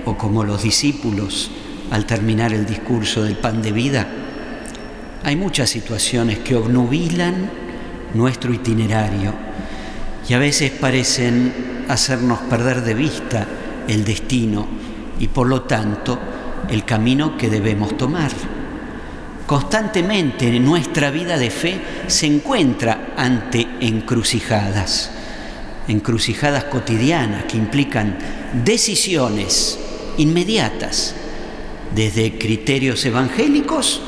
o 0.07 0.17
como 0.17 0.43
los 0.43 0.63
discípulos 0.63 1.51
al 1.91 2.07
terminar 2.07 2.55
el 2.55 2.65
discurso 2.65 3.23
del 3.23 3.37
pan 3.37 3.61
de 3.61 3.73
vida. 3.73 4.07
Hay 5.23 5.37
muchas 5.37 5.69
situaciones 5.69 6.39
que 6.39 6.57
obnubilan 6.57 7.51
nuestro 8.15 8.55
itinerario 8.55 9.35
y 10.29 10.33
a 10.33 10.39
veces 10.39 10.71
parecen 10.71 11.53
hacernos 11.89 12.39
perder 12.41 12.83
de 12.83 12.95
vista 12.95 13.47
el 13.87 14.03
destino 14.03 14.67
y 15.21 15.29
por 15.29 15.47
lo 15.47 15.63
tanto 15.63 16.19
el 16.71 16.87
camino 16.87 17.37
que 17.37 17.51
debemos 17.51 17.99
tomar. 17.99 18.31
Constantemente 19.47 20.51
nuestra 20.59 21.11
vida 21.11 21.37
de 21.37 21.51
fe 21.51 21.79
se 22.07 22.27
encuentra 22.27 23.13
ante 23.17 23.67
encrucijadas, 23.81 25.11
encrucijadas 25.87 26.65
cotidianas 26.65 27.45
que 27.45 27.59
implican 27.59 28.17
decisiones 28.65 29.79
inmediatas, 30.17 31.15
desde 31.95 32.39
criterios 32.39 33.05
evangélicos 33.05 34.01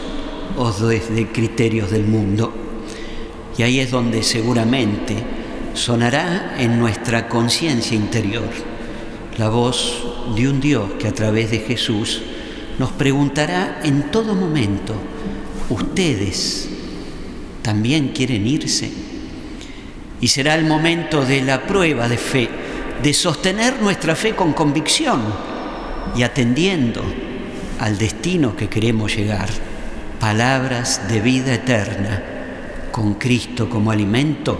o 0.56 0.72
desde 0.72 1.28
criterios 1.28 1.90
del 1.90 2.04
mundo. 2.04 2.52
Y 3.58 3.62
ahí 3.62 3.80
es 3.80 3.90
donde 3.90 4.22
seguramente 4.22 5.16
sonará 5.74 6.56
en 6.58 6.78
nuestra 6.78 7.28
conciencia 7.28 7.94
interior 7.94 8.48
la 9.36 9.50
voz 9.50 10.02
de 10.34 10.48
un 10.48 10.60
Dios 10.60 10.92
que 10.98 11.08
a 11.08 11.12
través 11.12 11.50
de 11.50 11.58
Jesús 11.58 12.22
nos 12.78 12.92
preguntará 12.92 13.80
en 13.82 14.10
todo 14.10 14.34
momento, 14.34 14.94
¿ustedes 15.70 16.68
también 17.62 18.08
quieren 18.08 18.46
irse? 18.46 18.90
Y 20.20 20.28
será 20.28 20.54
el 20.54 20.64
momento 20.64 21.24
de 21.24 21.42
la 21.42 21.66
prueba 21.66 22.08
de 22.08 22.18
fe, 22.18 22.48
de 23.02 23.12
sostener 23.12 23.80
nuestra 23.80 24.14
fe 24.14 24.34
con 24.34 24.52
convicción 24.52 25.20
y 26.16 26.22
atendiendo 26.22 27.02
al 27.80 27.98
destino 27.98 28.56
que 28.56 28.68
queremos 28.68 29.14
llegar, 29.14 29.48
palabras 30.20 31.08
de 31.08 31.20
vida 31.20 31.54
eterna, 31.54 32.22
con 32.90 33.14
Cristo 33.14 33.68
como 33.68 33.90
alimento, 33.90 34.58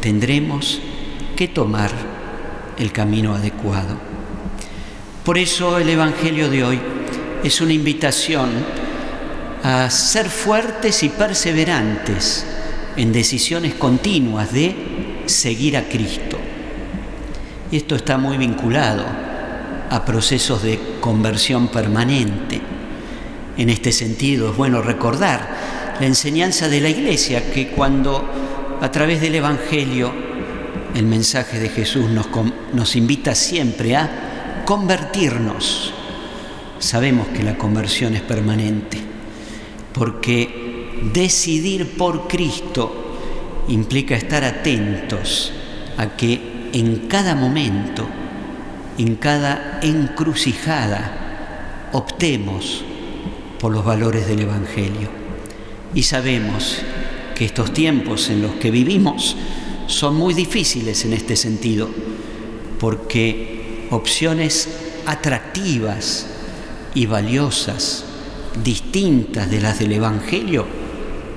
tendremos 0.00 0.80
que 1.36 1.48
tomar 1.48 1.90
el 2.78 2.92
camino 2.92 3.34
adecuado. 3.34 3.96
Por 5.24 5.36
eso 5.36 5.76
el 5.76 5.90
Evangelio 5.90 6.48
de 6.48 6.64
hoy 6.64 6.80
es 7.44 7.60
una 7.60 7.72
invitación 7.72 8.50
a 9.62 9.90
ser 9.90 10.28
fuertes 10.28 11.02
y 11.02 11.08
perseverantes 11.08 12.46
en 12.96 13.12
decisiones 13.12 13.74
continuas 13.74 14.52
de 14.52 14.74
seguir 15.26 15.76
a 15.76 15.84
Cristo. 15.84 16.38
Y 17.70 17.76
esto 17.76 17.96
está 17.96 18.18
muy 18.18 18.38
vinculado 18.38 19.04
a 19.90 20.04
procesos 20.04 20.62
de 20.62 20.78
conversión 21.00 21.68
permanente. 21.68 22.60
En 23.56 23.68
este 23.68 23.92
sentido 23.92 24.50
es 24.50 24.56
bueno 24.56 24.82
recordar 24.82 25.96
la 26.00 26.06
enseñanza 26.06 26.68
de 26.68 26.80
la 26.80 26.88
Iglesia 26.88 27.52
que 27.52 27.68
cuando 27.68 28.24
a 28.80 28.90
través 28.90 29.20
del 29.20 29.34
Evangelio 29.34 30.12
el 30.94 31.06
mensaje 31.06 31.58
de 31.58 31.68
Jesús 31.68 32.08
nos, 32.10 32.28
nos 32.72 32.96
invita 32.96 33.34
siempre 33.34 33.96
a 33.96 34.62
convertirnos. 34.64 35.94
Sabemos 36.78 37.28
que 37.28 37.42
la 37.42 37.58
conversión 37.58 38.14
es 38.14 38.22
permanente, 38.22 38.98
porque 39.92 41.00
decidir 41.12 41.96
por 41.96 42.28
Cristo 42.28 43.64
implica 43.68 44.16
estar 44.16 44.44
atentos 44.44 45.52
a 45.96 46.16
que 46.16 46.70
en 46.72 47.08
cada 47.08 47.34
momento 47.34 48.06
en 48.98 49.14
cada 49.14 49.78
encrucijada 49.82 51.88
optemos 51.92 52.84
por 53.60 53.72
los 53.72 53.84
valores 53.84 54.26
del 54.26 54.40
Evangelio. 54.40 55.08
Y 55.94 56.02
sabemos 56.02 56.82
que 57.34 57.44
estos 57.44 57.72
tiempos 57.72 58.28
en 58.28 58.42
los 58.42 58.52
que 58.56 58.70
vivimos 58.70 59.36
son 59.86 60.16
muy 60.16 60.34
difíciles 60.34 61.04
en 61.04 61.12
este 61.12 61.36
sentido, 61.36 61.88
porque 62.78 63.86
opciones 63.90 64.68
atractivas 65.06 66.26
y 66.94 67.06
valiosas, 67.06 68.04
distintas 68.62 69.50
de 69.50 69.60
las 69.60 69.78
del 69.78 69.92
Evangelio, 69.92 70.66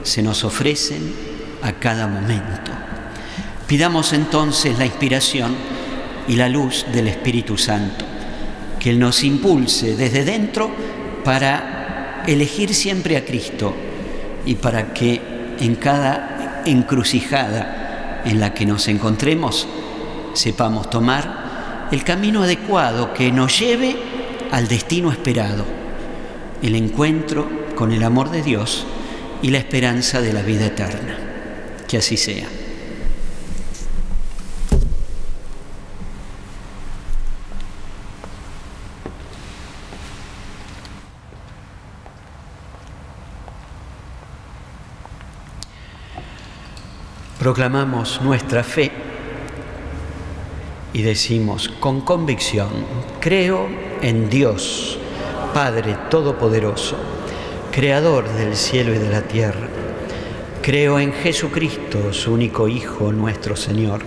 se 0.03 0.21
nos 0.21 0.43
ofrecen 0.43 1.13
a 1.61 1.73
cada 1.73 2.07
momento. 2.07 2.71
Pidamos 3.67 4.13
entonces 4.13 4.77
la 4.77 4.85
inspiración 4.85 5.55
y 6.27 6.35
la 6.35 6.49
luz 6.49 6.85
del 6.93 7.07
Espíritu 7.07 7.57
Santo, 7.57 8.05
que 8.79 8.89
Él 8.89 8.99
nos 8.99 9.23
impulse 9.23 9.95
desde 9.95 10.23
dentro 10.23 10.71
para 11.23 12.23
elegir 12.27 12.73
siempre 12.73 13.17
a 13.17 13.25
Cristo 13.25 13.75
y 14.45 14.55
para 14.55 14.93
que 14.93 15.21
en 15.59 15.75
cada 15.75 16.63
encrucijada 16.65 18.21
en 18.25 18.39
la 18.39 18.53
que 18.53 18.65
nos 18.65 18.87
encontremos 18.87 19.67
sepamos 20.33 20.89
tomar 20.89 21.89
el 21.91 22.03
camino 22.03 22.43
adecuado 22.43 23.13
que 23.13 23.31
nos 23.31 23.59
lleve 23.59 23.95
al 24.51 24.67
destino 24.67 25.11
esperado, 25.11 25.65
el 26.61 26.75
encuentro 26.75 27.49
con 27.75 27.91
el 27.91 28.03
amor 28.03 28.29
de 28.29 28.43
Dios 28.43 28.85
y 29.41 29.49
la 29.49 29.57
esperanza 29.57 30.21
de 30.21 30.33
la 30.33 30.43
vida 30.43 30.67
eterna. 30.67 31.17
Que 31.87 31.97
así 31.97 32.17
sea. 32.17 32.47
proclamamos 47.41 48.21
nuestra 48.21 48.63
fe 48.63 48.91
y 50.93 51.01
decimos 51.01 51.69
con 51.79 52.01
convicción, 52.01 52.69
creo 53.19 53.90
en 54.01 54.29
Dios, 54.29 54.97
Padre 55.53 55.97
Todopoderoso, 56.09 56.97
Creador 57.71 58.27
del 58.33 58.55
cielo 58.55 58.93
y 58.93 58.97
de 58.97 59.09
la 59.09 59.21
tierra. 59.21 59.67
Creo 60.61 60.99
en 60.99 61.13
Jesucristo, 61.13 62.13
su 62.13 62.33
único 62.33 62.67
Hijo, 62.67 63.11
nuestro 63.11 63.55
Señor, 63.55 64.01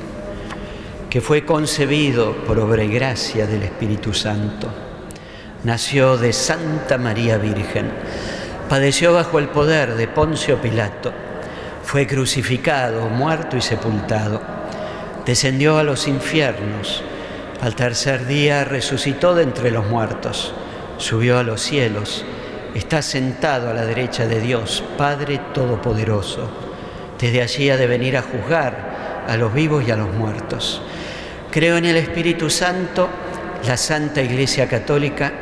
que 1.08 1.20
fue 1.20 1.44
concebido 1.44 2.32
por 2.46 2.58
obra 2.58 2.84
y 2.84 2.88
gracia 2.88 3.46
del 3.46 3.62
Espíritu 3.62 4.12
Santo. 4.12 4.68
Nació 5.64 6.16
de 6.16 6.32
Santa 6.32 6.98
María 6.98 7.38
Virgen, 7.38 7.90
padeció 8.68 9.12
bajo 9.12 9.38
el 9.38 9.48
poder 9.48 9.94
de 9.94 10.08
Poncio 10.08 10.60
Pilato 10.60 11.12
fue 11.84 12.06
crucificado, 12.06 13.08
muerto 13.08 13.56
y 13.56 13.60
sepultado. 13.60 14.40
Descendió 15.26 15.78
a 15.78 15.84
los 15.84 16.08
infiernos. 16.08 17.04
Al 17.64 17.74
tercer 17.74 18.26
día 18.26 18.62
resucitó 18.64 19.34
de 19.34 19.42
entre 19.42 19.70
los 19.70 19.88
muertos. 19.88 20.54
Subió 20.98 21.38
a 21.38 21.42
los 21.42 21.62
cielos. 21.62 22.22
Está 22.74 23.00
sentado 23.00 23.70
a 23.70 23.74
la 23.74 23.86
derecha 23.86 24.26
de 24.26 24.38
Dios, 24.38 24.84
Padre 24.98 25.40
Todopoderoso. 25.54 26.50
Desde 27.18 27.40
allí 27.40 27.70
ha 27.70 27.78
de 27.78 27.86
venir 27.86 28.18
a 28.18 28.22
juzgar 28.22 29.24
a 29.26 29.36
los 29.36 29.54
vivos 29.54 29.82
y 29.88 29.90
a 29.90 29.96
los 29.96 30.12
muertos. 30.12 30.82
Creo 31.50 31.78
en 31.78 31.86
el 31.86 31.96
Espíritu 31.96 32.50
Santo, 32.50 33.08
la 33.66 33.78
Santa 33.78 34.20
Iglesia 34.20 34.68
Católica, 34.68 35.32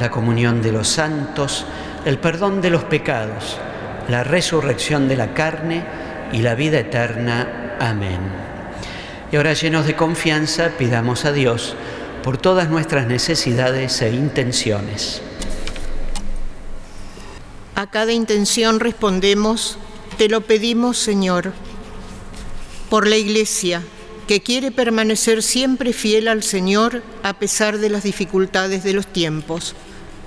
la 0.00 0.10
comunión 0.10 0.62
de 0.62 0.72
los 0.72 0.88
santos, 0.88 1.66
el 2.06 2.18
perdón 2.18 2.62
de 2.62 2.70
los 2.70 2.84
pecados 2.84 3.58
la 4.08 4.24
resurrección 4.24 5.06
de 5.06 5.16
la 5.16 5.34
carne 5.34 5.84
y 6.32 6.38
la 6.38 6.54
vida 6.54 6.80
eterna. 6.80 7.76
Amén. 7.78 8.47
Y 9.30 9.36
ahora 9.36 9.52
llenos 9.52 9.86
de 9.86 9.96
confianza 9.96 10.72
pidamos 10.78 11.24
a 11.24 11.32
Dios 11.32 11.74
por 12.22 12.38
todas 12.38 12.68
nuestras 12.68 13.06
necesidades 13.06 14.00
e 14.02 14.10
intenciones. 14.10 15.22
A 17.74 17.90
cada 17.90 18.12
intención 18.12 18.80
respondemos, 18.80 19.78
te 20.16 20.28
lo 20.28 20.40
pedimos 20.40 20.98
Señor, 20.98 21.52
por 22.90 23.06
la 23.06 23.16
Iglesia, 23.16 23.82
que 24.26 24.42
quiere 24.42 24.70
permanecer 24.70 25.42
siempre 25.42 25.92
fiel 25.92 26.28
al 26.28 26.42
Señor 26.42 27.02
a 27.22 27.34
pesar 27.34 27.78
de 27.78 27.90
las 27.90 28.02
dificultades 28.02 28.82
de 28.82 28.94
los 28.94 29.06
tiempos. 29.06 29.74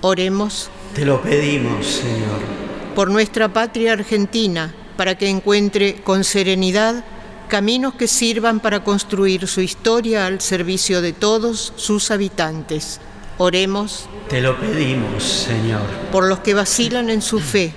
Oremos. 0.02 0.70
Te 0.96 1.06
lo 1.06 1.22
pedimos, 1.22 1.86
Señor 1.86 2.62
por 2.96 3.10
nuestra 3.10 3.54
patria 3.54 3.94
argentina, 3.94 4.74
para 4.98 5.18
que 5.18 5.30
encuentre 5.30 5.96
con 6.04 6.24
serenidad 6.24 7.04
caminos 7.52 7.96
que 7.96 8.08
sirvan 8.08 8.62
para 8.62 8.82
construir 8.86 9.46
su 9.46 9.60
historia 9.60 10.26
al 10.26 10.40
servicio 10.40 11.02
de 11.02 11.12
todos 11.12 11.74
sus 11.76 12.10
habitantes. 12.10 13.02
Oremos. 13.38 14.06
Te 14.30 14.40
lo 14.40 14.58
pedimos, 14.58 15.22
Señor. 15.22 15.82
Por 16.14 16.30
los 16.30 16.40
que 16.40 16.54
vacilan 16.54 17.10
en 17.10 17.22
su 17.22 17.42
fe, 17.42 17.74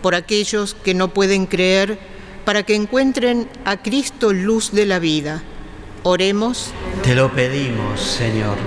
por 0.00 0.14
aquellos 0.14 0.76
que 0.84 0.94
no 0.94 1.12
pueden 1.12 1.46
creer, 1.46 1.98
para 2.44 2.62
que 2.62 2.76
encuentren 2.76 3.48
a 3.64 3.82
Cristo 3.82 4.32
luz 4.32 4.70
de 4.70 4.86
la 4.86 5.00
vida. 5.00 5.42
Oremos. 6.04 6.70
Te 7.02 7.16
lo 7.16 7.32
pedimos, 7.32 8.00
Señor. 8.00 8.58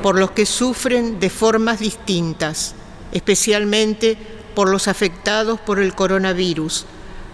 Por 0.00 0.16
los 0.16 0.30
que 0.30 0.46
sufren 0.46 1.18
de 1.18 1.28
formas 1.28 1.80
distintas, 1.80 2.76
especialmente 3.10 4.16
por 4.54 4.70
los 4.70 4.86
afectados 4.86 5.58
por 5.58 5.80
el 5.80 5.96
coronavirus, 5.96 6.86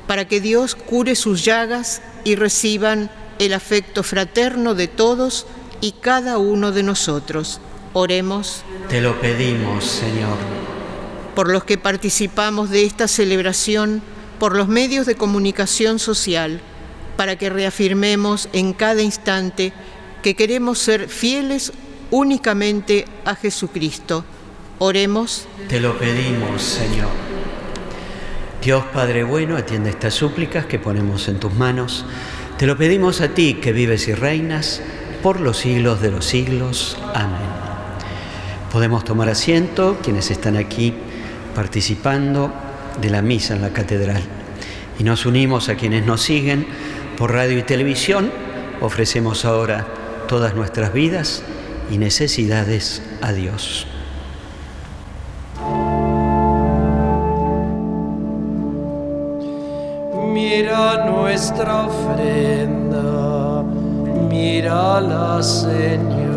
para 0.06 0.26
que 0.26 0.40
Dios 0.40 0.74
cure 0.74 1.14
sus 1.14 1.44
llagas 1.44 2.00
y 2.24 2.36
reciban 2.36 3.10
el 3.38 3.52
afecto 3.52 4.02
fraterno 4.02 4.74
de 4.74 4.88
todos 4.88 5.46
y 5.80 5.92
cada 5.92 6.38
uno 6.38 6.72
de 6.72 6.82
nosotros. 6.82 7.60
Oremos. 7.92 8.62
Te 8.88 9.00
lo 9.00 9.20
pedimos, 9.20 9.84
Señor. 9.84 10.36
por 11.34 11.50
los 11.50 11.64
que 11.64 11.78
participamos 11.78 12.70
de 12.70 12.84
esta 12.84 13.08
celebración 13.08 14.02
por 14.38 14.56
los 14.56 14.68
medios 14.68 15.06
de 15.06 15.14
comunicación 15.14 15.98
social, 15.98 16.60
para 17.16 17.36
que 17.36 17.50
reafirmemos 17.50 18.48
en 18.52 18.72
cada 18.72 19.02
instante 19.02 19.72
que 20.22 20.34
queremos 20.34 20.78
ser 20.78 21.08
fieles 21.08 21.72
únicamente 22.10 23.06
a 23.24 23.34
Jesucristo. 23.36 24.24
Oremos. 24.78 25.46
Te 25.68 25.80
lo 25.80 25.98
pedimos, 25.98 26.62
Señor. 26.62 27.33
Dios 28.64 28.84
Padre 28.94 29.24
bueno, 29.24 29.58
atiende 29.58 29.90
estas 29.90 30.14
súplicas 30.14 30.64
que 30.64 30.78
ponemos 30.78 31.28
en 31.28 31.38
tus 31.38 31.52
manos. 31.52 32.06
Te 32.56 32.66
lo 32.66 32.78
pedimos 32.78 33.20
a 33.20 33.28
ti 33.28 33.58
que 33.60 33.72
vives 33.72 34.08
y 34.08 34.14
reinas 34.14 34.80
por 35.22 35.38
los 35.38 35.58
siglos 35.58 36.00
de 36.00 36.10
los 36.10 36.24
siglos. 36.24 36.96
Amén. 37.12 37.42
Podemos 38.72 39.04
tomar 39.04 39.28
asiento 39.28 39.98
quienes 40.02 40.30
están 40.30 40.56
aquí 40.56 40.94
participando 41.54 42.54
de 43.02 43.10
la 43.10 43.20
misa 43.20 43.54
en 43.54 43.60
la 43.60 43.74
catedral. 43.74 44.22
Y 44.98 45.04
nos 45.04 45.26
unimos 45.26 45.68
a 45.68 45.74
quienes 45.74 46.06
nos 46.06 46.22
siguen 46.22 46.66
por 47.18 47.34
radio 47.34 47.58
y 47.58 47.64
televisión. 47.64 48.32
Ofrecemos 48.80 49.44
ahora 49.44 49.86
todas 50.26 50.54
nuestras 50.54 50.94
vidas 50.94 51.42
y 51.90 51.98
necesidades 51.98 53.02
a 53.20 53.34
Dios. 53.34 53.86
Mira 60.34 61.06
nuestra 61.06 61.86
ofrenda, 61.86 63.62
mírala 64.28 65.40
Señor, 65.40 66.32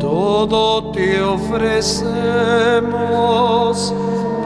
todo 0.00 0.90
te 0.90 1.22
ofrecemos 1.22 1.94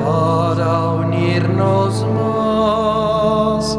para 0.04 0.90
unirnos 0.90 2.04
más, 2.14 3.78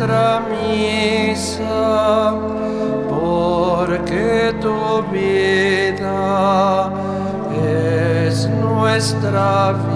nuestra 0.00 0.40
misa, 0.48 2.32
porque 3.10 4.54
tu 4.58 5.02
vida 5.12 6.90
es 7.52 8.48
nuestra 8.48 9.72
vida. 9.72 9.89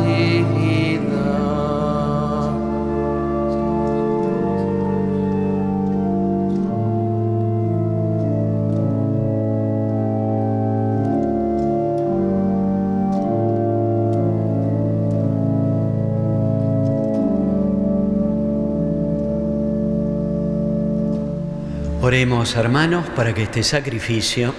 Oremos, 22.15 22.55
hermanos, 22.55 23.07
para 23.17 23.35
que 23.35 23.43
este 23.43 23.65
sacrificio 23.65 24.55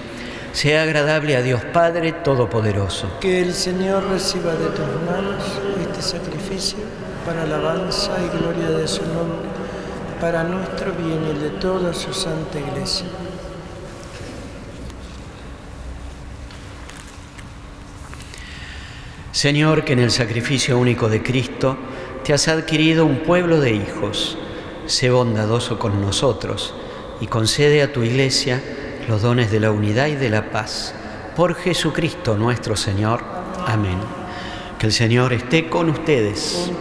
sea 0.52 0.84
agradable 0.84 1.38
a 1.38 1.42
Dios 1.42 1.64
Padre 1.64 2.12
Todopoderoso. 2.12 3.10
Que 3.22 3.42
el 3.42 3.54
Señor 3.54 4.04
reciba 4.10 4.52
de 4.56 4.66
tus 4.66 4.86
manos 5.10 5.42
este 5.80 6.02
sacrificio 6.02 6.80
para 7.26 7.44
alabanza 7.44 8.12
y 8.22 8.38
gloria 8.38 8.72
de 8.72 8.86
su 8.90 9.04
nombre, 9.04 9.48
para 10.20 10.44
nuestro 10.44 10.92
bien 10.96 11.24
y 11.28 11.30
el 11.30 11.42
de 11.44 11.50
toda 11.52 11.94
su 11.94 12.14
santa 12.14 12.60
iglesia. 12.60 13.08
Señor, 19.32 19.86
que 19.86 19.94
en 19.94 20.00
el 20.00 20.12
sacrificio 20.12 20.78
único 20.78 21.08
de 21.08 21.24
Cristo 21.24 21.78
te 22.26 22.34
has 22.34 22.50
adquirido 22.50 23.06
un 23.06 23.20
pueblo 23.20 23.62
de 23.62 23.72
hijos. 23.76 24.38
Sé 24.88 25.10
bondadoso 25.10 25.80
con 25.80 26.02
nosotros 26.02 26.74
y 27.22 27.28
concede 27.28 27.82
a 27.82 27.92
tu 27.92 28.04
iglesia 28.04 28.62
los 29.08 29.22
dones 29.22 29.52
de 29.52 29.60
la 29.60 29.72
unidad 29.72 30.08
y 30.08 30.16
de 30.16 30.30
la 30.30 30.52
paz. 30.52 30.94
Por 31.36 31.56
Jesucristo 31.56 32.38
nuestro 32.38 32.76
Señor. 32.76 33.22
Amén. 33.66 33.98
Que 34.80 34.88
el 34.88 34.94
Señor 34.94 35.34
esté 35.34 35.70
con 35.70 35.90
ustedes. 35.90 36.72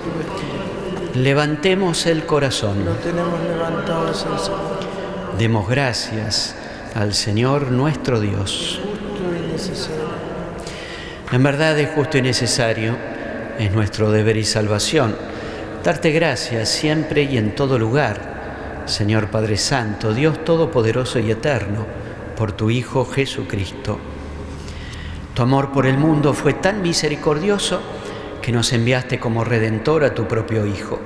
Levantemos 1.14 2.06
el 2.06 2.26
corazón. 2.26 2.84
Lo 2.84 2.92
tenemos 2.94 3.40
levantado 3.42 4.08
el 4.08 5.38
Demos 5.38 5.68
gracias 5.68 6.54
al 6.94 7.14
Señor 7.14 7.70
nuestro 7.70 8.20
Dios. 8.20 8.80
justo 8.82 9.36
y 9.36 9.52
necesario. 9.52 10.04
En 11.32 11.42
verdad 11.42 11.78
es 11.78 11.90
justo 11.90 12.18
y 12.18 12.22
necesario, 12.22 12.96
es 13.58 13.72
nuestro 13.72 14.10
deber 14.10 14.36
y 14.36 14.44
salvación, 14.44 15.16
darte 15.82 16.12
gracias 16.12 16.68
siempre 16.68 17.24
y 17.24 17.38
en 17.38 17.54
todo 17.54 17.78
lugar, 17.78 18.33
Señor 18.86 19.28
Padre 19.28 19.56
Santo, 19.56 20.12
Dios 20.12 20.44
Todopoderoso 20.44 21.18
y 21.18 21.30
Eterno, 21.30 21.86
por 22.36 22.52
tu 22.52 22.70
Hijo 22.70 23.04
Jesucristo. 23.04 23.98
Tu 25.34 25.42
amor 25.42 25.72
por 25.72 25.86
el 25.86 25.98
mundo 25.98 26.34
fue 26.34 26.54
tan 26.54 26.82
misericordioso 26.82 27.80
que 28.40 28.52
nos 28.52 28.72
enviaste 28.72 29.18
como 29.18 29.44
redentor 29.44 30.04
a 30.04 30.14
tu 30.14 30.26
propio 30.28 30.66
Hijo 30.66 31.00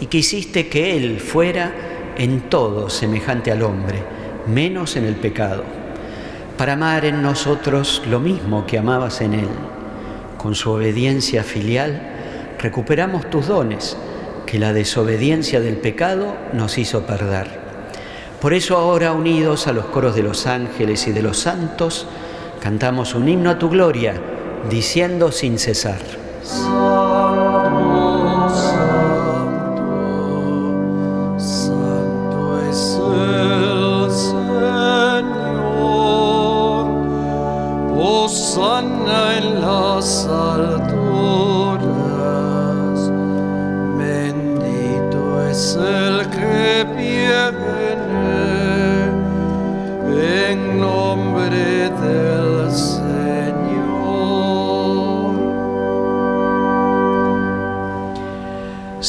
y 0.00 0.06
que 0.06 0.18
hiciste 0.18 0.68
que 0.68 0.96
Él 0.96 1.20
fuera 1.20 1.72
en 2.18 2.48
todo 2.50 2.90
semejante 2.90 3.52
al 3.52 3.62
hombre, 3.62 4.02
menos 4.46 4.96
en 4.96 5.04
el 5.04 5.16
pecado 5.16 5.64
para 6.56 6.72
amar 6.72 7.04
en 7.04 7.22
nosotros 7.22 8.02
lo 8.08 8.18
mismo 8.18 8.66
que 8.66 8.78
amabas 8.78 9.20
en 9.20 9.34
Él. 9.34 9.48
Con 10.38 10.54
su 10.54 10.70
obediencia 10.70 11.42
filial 11.42 12.00
recuperamos 12.58 13.28
tus 13.28 13.46
dones 13.46 13.96
que 14.56 14.60
la 14.60 14.72
desobediencia 14.72 15.60
del 15.60 15.76
pecado 15.76 16.34
nos 16.54 16.78
hizo 16.78 17.02
perder. 17.02 17.46
Por 18.40 18.54
eso 18.54 18.78
ahora, 18.78 19.12
unidos 19.12 19.66
a 19.66 19.74
los 19.74 19.84
coros 19.84 20.14
de 20.14 20.22
los 20.22 20.46
ángeles 20.46 21.06
y 21.06 21.12
de 21.12 21.20
los 21.20 21.36
santos, 21.36 22.06
cantamos 22.58 23.14
un 23.14 23.28
himno 23.28 23.50
a 23.50 23.58
tu 23.58 23.68
gloria, 23.68 24.14
diciendo 24.70 25.30
sin 25.30 25.58
cesar. 25.58 26.00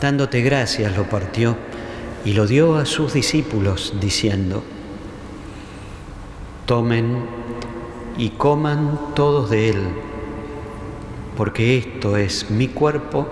dándote 0.00 0.40
gracias 0.40 0.96
lo 0.96 1.04
partió 1.04 1.56
y 2.24 2.32
lo 2.32 2.46
dio 2.46 2.76
a 2.76 2.86
sus 2.86 3.12
discípulos, 3.12 3.94
diciendo, 4.00 4.62
tomen 6.66 7.24
y 8.18 8.30
coman 8.30 9.14
todos 9.14 9.50
de 9.50 9.70
él, 9.70 9.82
porque 11.36 11.78
esto 11.78 12.16
es 12.16 12.50
mi 12.50 12.68
cuerpo 12.68 13.28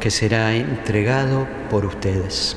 que 0.00 0.10
será 0.10 0.54
entregado 0.54 1.46
por 1.70 1.84
ustedes. 1.84 2.56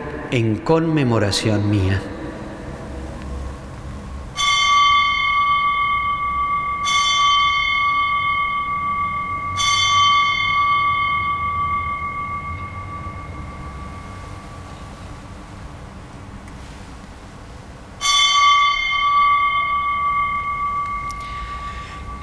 en 0.31 0.55
conmemoración 0.55 1.69
mía. 1.69 2.01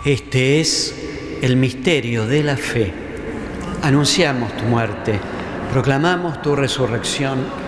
Este 0.06 0.60
es 0.60 0.94
el 1.42 1.56
misterio 1.56 2.26
de 2.26 2.42
la 2.42 2.56
fe. 2.56 2.94
Anunciamos 3.82 4.56
tu 4.56 4.64
muerte, 4.64 5.20
proclamamos 5.70 6.40
tu 6.40 6.56
resurrección. 6.56 7.67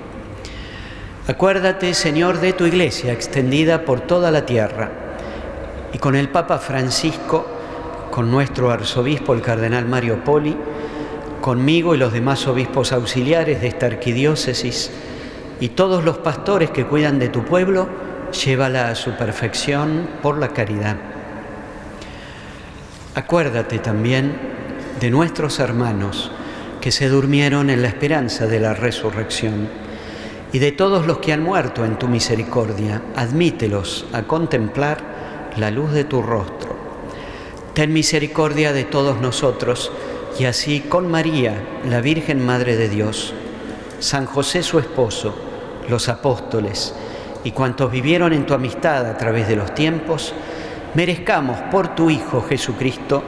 Acuérdate, 1.27 1.93
Señor, 1.93 2.39
de 2.39 2.53
tu 2.53 2.65
iglesia 2.65 3.13
extendida 3.13 3.85
por 3.85 4.01
toda 4.01 4.31
la 4.31 4.43
tierra 4.43 4.89
y 5.93 5.99
con 5.99 6.15
el 6.15 6.29
Papa 6.29 6.57
Francisco, 6.57 7.45
con 8.09 8.31
nuestro 8.31 8.71
arzobispo 8.71 9.35
el 9.35 9.43
cardenal 9.43 9.85
Mario 9.85 10.23
Poli, 10.23 10.57
conmigo 11.39 11.93
y 11.93 11.99
los 11.99 12.11
demás 12.11 12.47
obispos 12.47 12.91
auxiliares 12.91 13.61
de 13.61 13.67
esta 13.67 13.85
arquidiócesis 13.85 14.89
y 15.59 15.69
todos 15.69 16.03
los 16.03 16.17
pastores 16.17 16.71
que 16.71 16.85
cuidan 16.85 17.19
de 17.19 17.29
tu 17.29 17.45
pueblo, 17.45 17.87
llévala 18.31 18.89
a 18.89 18.95
su 18.95 19.11
perfección 19.11 20.09
por 20.23 20.39
la 20.39 20.47
caridad. 20.49 20.95
Acuérdate 23.13 23.77
también 23.77 24.33
de 24.99 25.11
nuestros 25.11 25.59
hermanos 25.59 26.31
que 26.81 26.91
se 26.91 27.09
durmieron 27.09 27.69
en 27.69 27.83
la 27.83 27.89
esperanza 27.89 28.47
de 28.47 28.59
la 28.59 28.73
resurrección 28.73 29.80
y 30.53 30.59
de 30.59 30.71
todos 30.71 31.07
los 31.07 31.19
que 31.19 31.33
han 31.33 31.43
muerto 31.43 31.85
en 31.85 31.97
tu 31.97 32.07
misericordia. 32.07 33.01
Admítelos 33.15 34.05
a 34.13 34.23
contemplar 34.23 35.51
la 35.57 35.71
luz 35.71 35.91
de 35.91 36.03
tu 36.03 36.21
rostro. 36.21 36.75
Ten 37.73 37.93
misericordia 37.93 38.73
de 38.73 38.83
todos 38.83 39.21
nosotros 39.21 39.91
y 40.37 40.45
así 40.45 40.81
con 40.81 41.09
María, 41.09 41.61
la 41.89 42.01
Virgen 42.01 42.45
Madre 42.45 42.75
de 42.75 42.89
Dios, 42.89 43.33
San 43.99 44.25
José 44.25 44.63
su 44.63 44.79
esposo, 44.79 45.35
los 45.89 46.09
apóstoles 46.09 46.93
y 47.43 47.51
cuantos 47.51 47.91
vivieron 47.91 48.33
en 48.33 48.45
tu 48.45 48.53
amistad 48.53 49.05
a 49.05 49.17
través 49.17 49.47
de 49.47 49.55
los 49.55 49.73
tiempos, 49.73 50.33
merezcamos 50.93 51.57
por 51.71 51.95
tu 51.95 52.09
Hijo 52.09 52.41
Jesucristo 52.41 53.23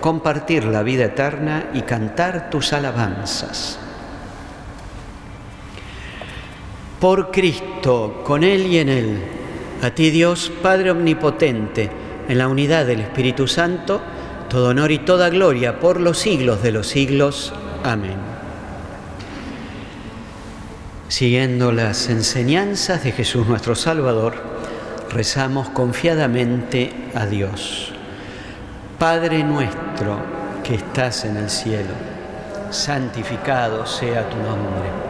compartir 0.00 0.64
la 0.64 0.82
vida 0.82 1.06
eterna 1.06 1.70
y 1.74 1.82
cantar 1.82 2.48
tus 2.48 2.72
alabanzas. 2.72 3.78
Por 7.00 7.30
Cristo, 7.30 8.20
con 8.24 8.44
Él 8.44 8.66
y 8.66 8.78
en 8.78 8.90
Él, 8.90 9.18
a 9.82 9.90
ti 9.90 10.10
Dios, 10.10 10.52
Padre 10.62 10.90
Omnipotente, 10.90 11.90
en 12.28 12.36
la 12.36 12.46
unidad 12.46 12.84
del 12.84 13.00
Espíritu 13.00 13.48
Santo, 13.48 14.02
todo 14.50 14.68
honor 14.68 14.92
y 14.92 14.98
toda 14.98 15.30
gloria 15.30 15.80
por 15.80 15.98
los 15.98 16.18
siglos 16.18 16.62
de 16.62 16.72
los 16.72 16.86
siglos. 16.88 17.54
Amén. 17.84 18.18
Siguiendo 21.08 21.72
las 21.72 22.10
enseñanzas 22.10 23.02
de 23.02 23.12
Jesús 23.12 23.46
nuestro 23.46 23.74
Salvador, 23.74 24.34
rezamos 25.10 25.70
confiadamente 25.70 26.92
a 27.14 27.24
Dios. 27.24 27.92
Padre 28.98 29.42
nuestro 29.42 30.18
que 30.62 30.74
estás 30.74 31.24
en 31.24 31.38
el 31.38 31.48
cielo, 31.48 31.94
santificado 32.70 33.86
sea 33.86 34.28
tu 34.28 34.36
nombre. 34.36 35.09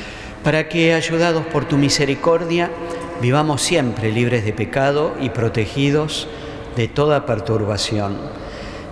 para 0.43 0.69
que, 0.69 0.93
ayudados 0.93 1.45
por 1.45 1.65
tu 1.65 1.77
misericordia, 1.77 2.69
vivamos 3.21 3.61
siempre 3.61 4.11
libres 4.11 4.43
de 4.45 4.53
pecado 4.53 5.15
y 5.19 5.29
protegidos 5.29 6.27
de 6.75 6.87
toda 6.87 7.25
perturbación, 7.25 8.17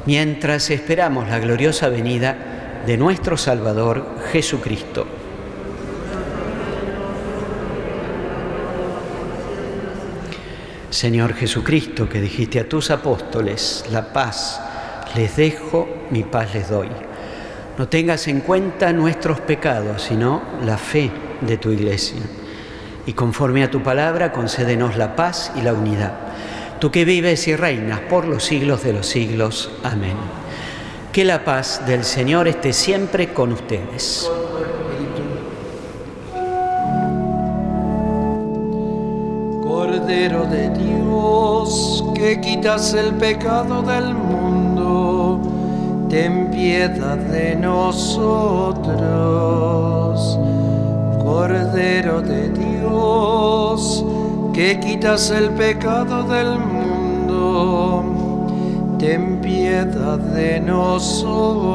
mientras 0.05 0.69
esperamos 0.69 1.27
la 1.29 1.39
gloriosa 1.39 1.89
venida 1.89 2.81
de 2.85 2.97
nuestro 2.97 3.37
Salvador 3.37 4.05
Jesucristo 4.31 5.07
Señor 10.89 11.33
Jesucristo, 11.33 12.09
que 12.09 12.19
dijiste 12.19 12.59
a 12.59 12.67
tus 12.67 12.89
apóstoles, 12.89 13.85
la 13.91 14.11
paz 14.11 14.59
les 15.15 15.35
dejo, 15.35 15.87
mi 16.09 16.23
paz 16.23 16.53
les 16.55 16.69
doy. 16.69 16.89
No 17.77 17.87
tengas 17.87 18.27
en 18.27 18.41
cuenta 18.41 18.91
nuestros 18.91 19.39
pecados, 19.39 20.01
sino 20.01 20.41
la 20.65 20.77
fe 20.77 21.11
de 21.41 21.57
tu 21.57 21.71
iglesia. 21.71 22.21
Y 23.05 23.13
conforme 23.13 23.63
a 23.63 23.71
tu 23.71 23.81
palabra, 23.81 24.31
concédenos 24.31 24.95
la 24.97 25.15
paz 25.15 25.51
y 25.55 25.61
la 25.61 25.73
unidad. 25.73 26.13
Tú 26.79 26.91
que 26.91 27.05
vives 27.05 27.47
y 27.47 27.55
reinas 27.55 27.99
por 28.01 28.25
los 28.25 28.43
siglos 28.43 28.83
de 28.83 28.93
los 28.93 29.07
siglos. 29.07 29.71
Amén. 29.83 30.15
Que 31.11 31.25
la 31.25 31.43
paz 31.43 31.81
del 31.87 32.03
Señor 32.03 32.47
esté 32.47 32.71
siempre 32.71 33.33
con 33.33 33.51
ustedes. 33.51 34.29
Cordero 39.63 40.45
de 40.45 40.69
Dios, 40.69 42.05
que 42.15 42.39
quitas 42.39 42.93
el 42.93 43.15
pecado 43.15 43.81
del 43.81 44.13
mundo, 44.13 45.41
ten 46.09 46.51
piedad 46.51 47.17
de 47.17 47.55
nosotros. 47.55 48.69
Cordero 51.69 52.21
de 52.23 52.49
Dios, 52.49 54.03
que 54.55 54.79
quitas 54.79 55.29
el 55.29 55.51
pecado 55.51 56.23
del 56.23 56.57
mundo, 56.57 58.07
ten 58.97 59.39
piedad 59.39 60.17
de 60.17 60.61
nosotros. 60.61 61.69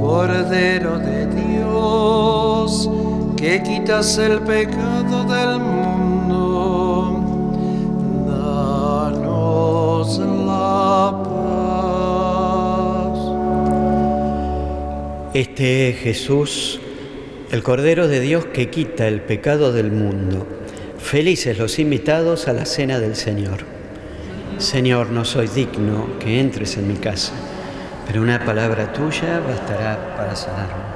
Cordero 0.00 1.00
de 1.00 1.26
Dios, 1.26 2.88
que 3.36 3.60
quitas 3.64 4.16
el 4.18 4.38
pecado 4.42 5.24
del 5.24 5.58
mundo, 5.58 7.18
danos 8.28 10.18
la 10.18 11.20
paz. 11.24 11.32
Este 15.34 15.88
es 15.88 15.96
Jesús, 15.96 16.78
el 17.52 17.62
Cordero 17.62 18.08
de 18.08 18.20
Dios 18.20 18.46
que 18.46 18.70
quita 18.70 19.06
el 19.06 19.20
pecado 19.20 19.74
del 19.74 19.92
mundo. 19.92 20.46
Felices 20.98 21.58
los 21.58 21.78
invitados 21.78 22.48
a 22.48 22.54
la 22.54 22.64
cena 22.64 22.98
del 22.98 23.14
Señor. 23.14 23.66
Señor, 24.56 25.10
no 25.10 25.26
soy 25.26 25.48
digno 25.48 26.18
que 26.18 26.40
entres 26.40 26.78
en 26.78 26.88
mi 26.88 26.94
casa, 26.94 27.34
pero 28.06 28.22
una 28.22 28.42
palabra 28.42 28.90
tuya 28.94 29.38
bastará 29.40 30.16
para 30.16 30.34
sanarme. 30.34 30.91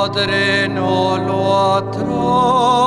Padre, 0.00 0.66
no 0.66 1.18
lo 1.18 1.74
atrae. 1.76 2.79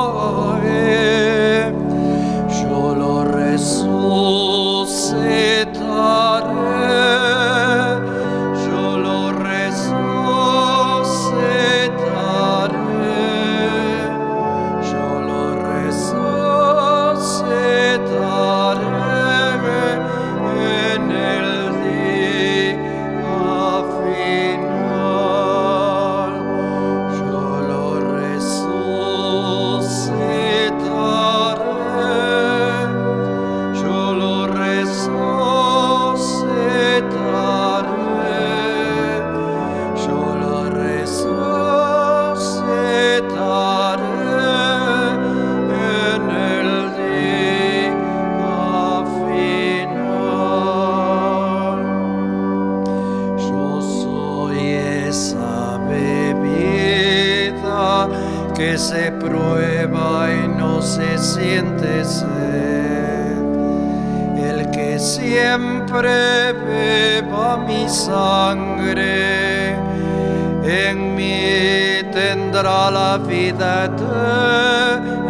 beba 66.66 67.56
mi 67.56 67.88
sangre, 67.88 69.76
en 70.64 71.14
mí 71.14 72.02
tendrá 72.12 72.90
la 72.90 73.18
vida 73.18 73.84
eterna. 73.84 75.24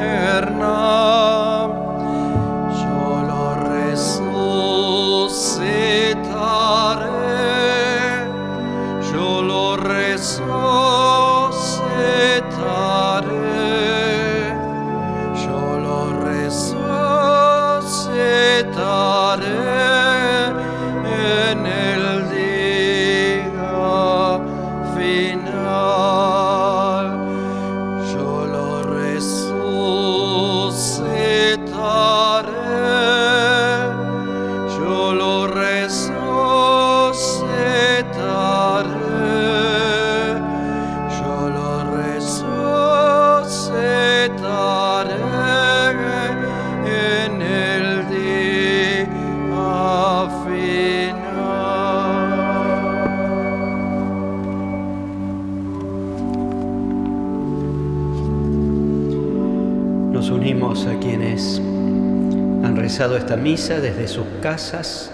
Misa 63.44 63.78
desde 63.78 64.08
sus 64.08 64.24
casas, 64.40 65.10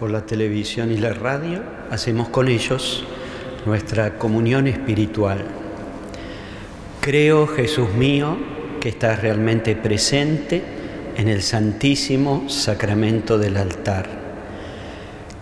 por 0.00 0.10
la 0.10 0.26
televisión 0.26 0.90
y 0.90 0.96
la 0.96 1.12
radio, 1.12 1.62
hacemos 1.88 2.28
con 2.28 2.48
ellos 2.48 3.04
nuestra 3.64 4.18
comunión 4.18 4.66
espiritual. 4.66 5.44
Creo, 7.00 7.46
Jesús 7.46 7.90
mío, 7.94 8.36
que 8.80 8.88
estás 8.88 9.22
realmente 9.22 9.76
presente 9.76 10.64
en 11.16 11.28
el 11.28 11.42
santísimo 11.42 12.48
sacramento 12.48 13.38
del 13.38 13.56
altar. 13.56 14.08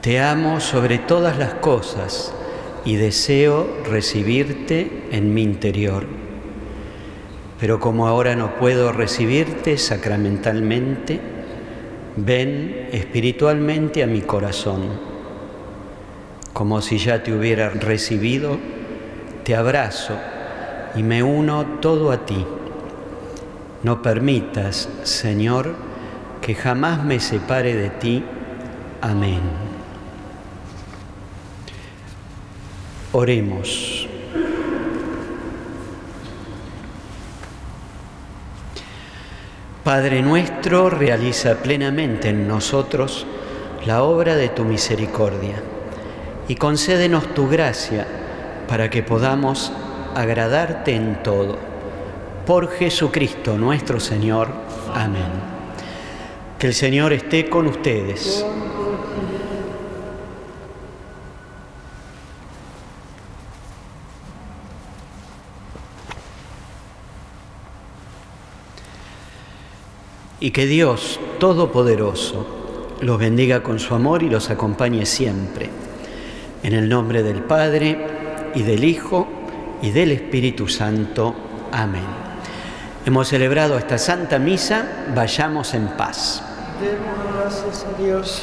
Te 0.03 0.21
amo 0.21 0.61
sobre 0.61 0.99
todas 0.99 1.39
las 1.39 1.55
cosas 1.55 2.35
y 2.85 2.97
deseo 2.97 3.67
recibirte 3.91 5.05
en 5.13 5.33
mi 5.33 5.43
interior. 5.43 6.05
Pero 7.59 7.81
como 7.81 8.07
ahora 8.07 8.37
no 8.37 8.57
puedo 8.57 8.93
recibirte 8.93 9.79
sacramentalmente, 9.79 11.38
Ven 12.21 12.89
espiritualmente 12.91 14.03
a 14.03 14.09
mi 14.09 14.23
corazón, 14.23 14.89
como 16.53 16.83
si 16.83 16.99
ya 16.99 17.23
te 17.23 17.33
hubiera 17.33 17.71
recibido, 17.71 18.59
te 19.45 19.55
abrazo 19.55 20.19
y 20.97 21.05
me 21.05 21.23
uno 21.23 21.79
todo 21.81 22.11
a 22.11 22.27
ti. 22.27 22.45
No 23.85 24.03
permitas, 24.03 24.89
Señor, 25.05 25.77
que 26.43 26.57
jamás 26.57 27.05
me 27.05 27.21
separe 27.21 27.77
de 27.77 27.91
ti. 27.91 28.25
Amén. 29.01 29.41
Oremos. 33.13 33.98
Padre 39.89 40.21
nuestro, 40.21 40.91
realiza 40.91 41.63
plenamente 41.63 42.29
en 42.29 42.47
nosotros 42.47 43.27
la 43.87 44.03
obra 44.03 44.37
de 44.37 44.51
tu 44.51 44.63
misericordia 44.63 45.63
y 46.47 46.57
concédenos 46.57 47.33
tu 47.33 47.49
gracia 47.49 48.07
para 48.69 48.91
que 48.91 49.03
podamos 49.03 49.73
agradarte 50.15 50.95
en 50.95 51.23
todo. 51.23 51.57
Por 52.45 52.71
Jesucristo 52.71 53.57
nuestro 53.57 53.99
Señor. 53.99 54.49
Amén. 54.93 55.31
Que 56.59 56.67
el 56.67 56.75
Señor 56.75 57.15
esté 57.15 57.49
con 57.49 57.67
ustedes. 57.67 58.45
y 70.41 70.51
que 70.51 70.67
Dios 70.67 71.21
Todopoderoso 71.39 72.47
los 73.01 73.19
bendiga 73.19 73.63
con 73.63 73.79
su 73.79 73.95
amor 73.95 74.23
y 74.23 74.29
los 74.29 74.51
acompañe 74.51 75.07
siempre. 75.07 75.71
En 76.63 76.73
el 76.73 76.89
nombre 76.89 77.23
del 77.23 77.43
Padre 77.43 77.97
y 78.55 78.63
del 78.63 78.85
Hijo 78.85 79.29
y 79.83 79.91
del 79.91 80.13
Espíritu 80.13 80.69
Santo. 80.69 81.35
Amén. 81.73 82.07
Hemos 83.07 83.29
celebrado 83.29 83.79
esta 83.79 83.99
Santa 83.99 84.39
Misa, 84.39 85.07
vayamos 85.15 85.75
en 85.75 85.89
paz. 85.89 86.43
Demos 86.81 87.35
gracias 87.37 87.87
a 87.87 88.03
Dios. 88.03 88.43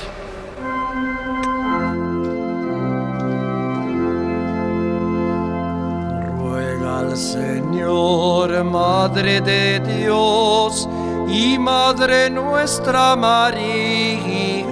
Ruega 6.39 6.99
al 6.99 7.17
Señor, 7.17 8.63
Madre 8.63 9.41
de 9.41 9.79
Dios 9.81 10.87
y 11.27 11.57
Madre 11.59 12.29
nuestra 12.29 13.15
María. 13.15 14.65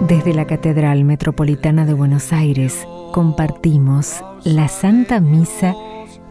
Desde 0.00 0.32
la 0.34 0.46
Catedral 0.46 1.04
Metropolitana 1.04 1.84
de 1.84 1.94
Buenos 1.94 2.32
Aires 2.32 2.86
compartimos 3.12 4.24
la 4.44 4.68
Santa 4.68 5.20
Misa 5.20 5.74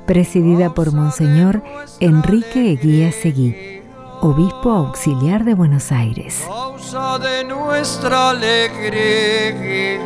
presidida 0.05 0.73
por 0.73 0.93
Monseñor 0.93 1.61
Enrique 1.99 2.71
Eguía 2.71 3.11
Seguí, 3.11 3.81
obispo 4.21 4.71
auxiliar 4.71 5.43
de 5.43 5.53
Buenos 5.53 5.91
Aires. 5.91 6.43
Causa 6.47 7.19
de 7.19 7.43
nuestra 7.43 8.31
alegría. 8.31 9.97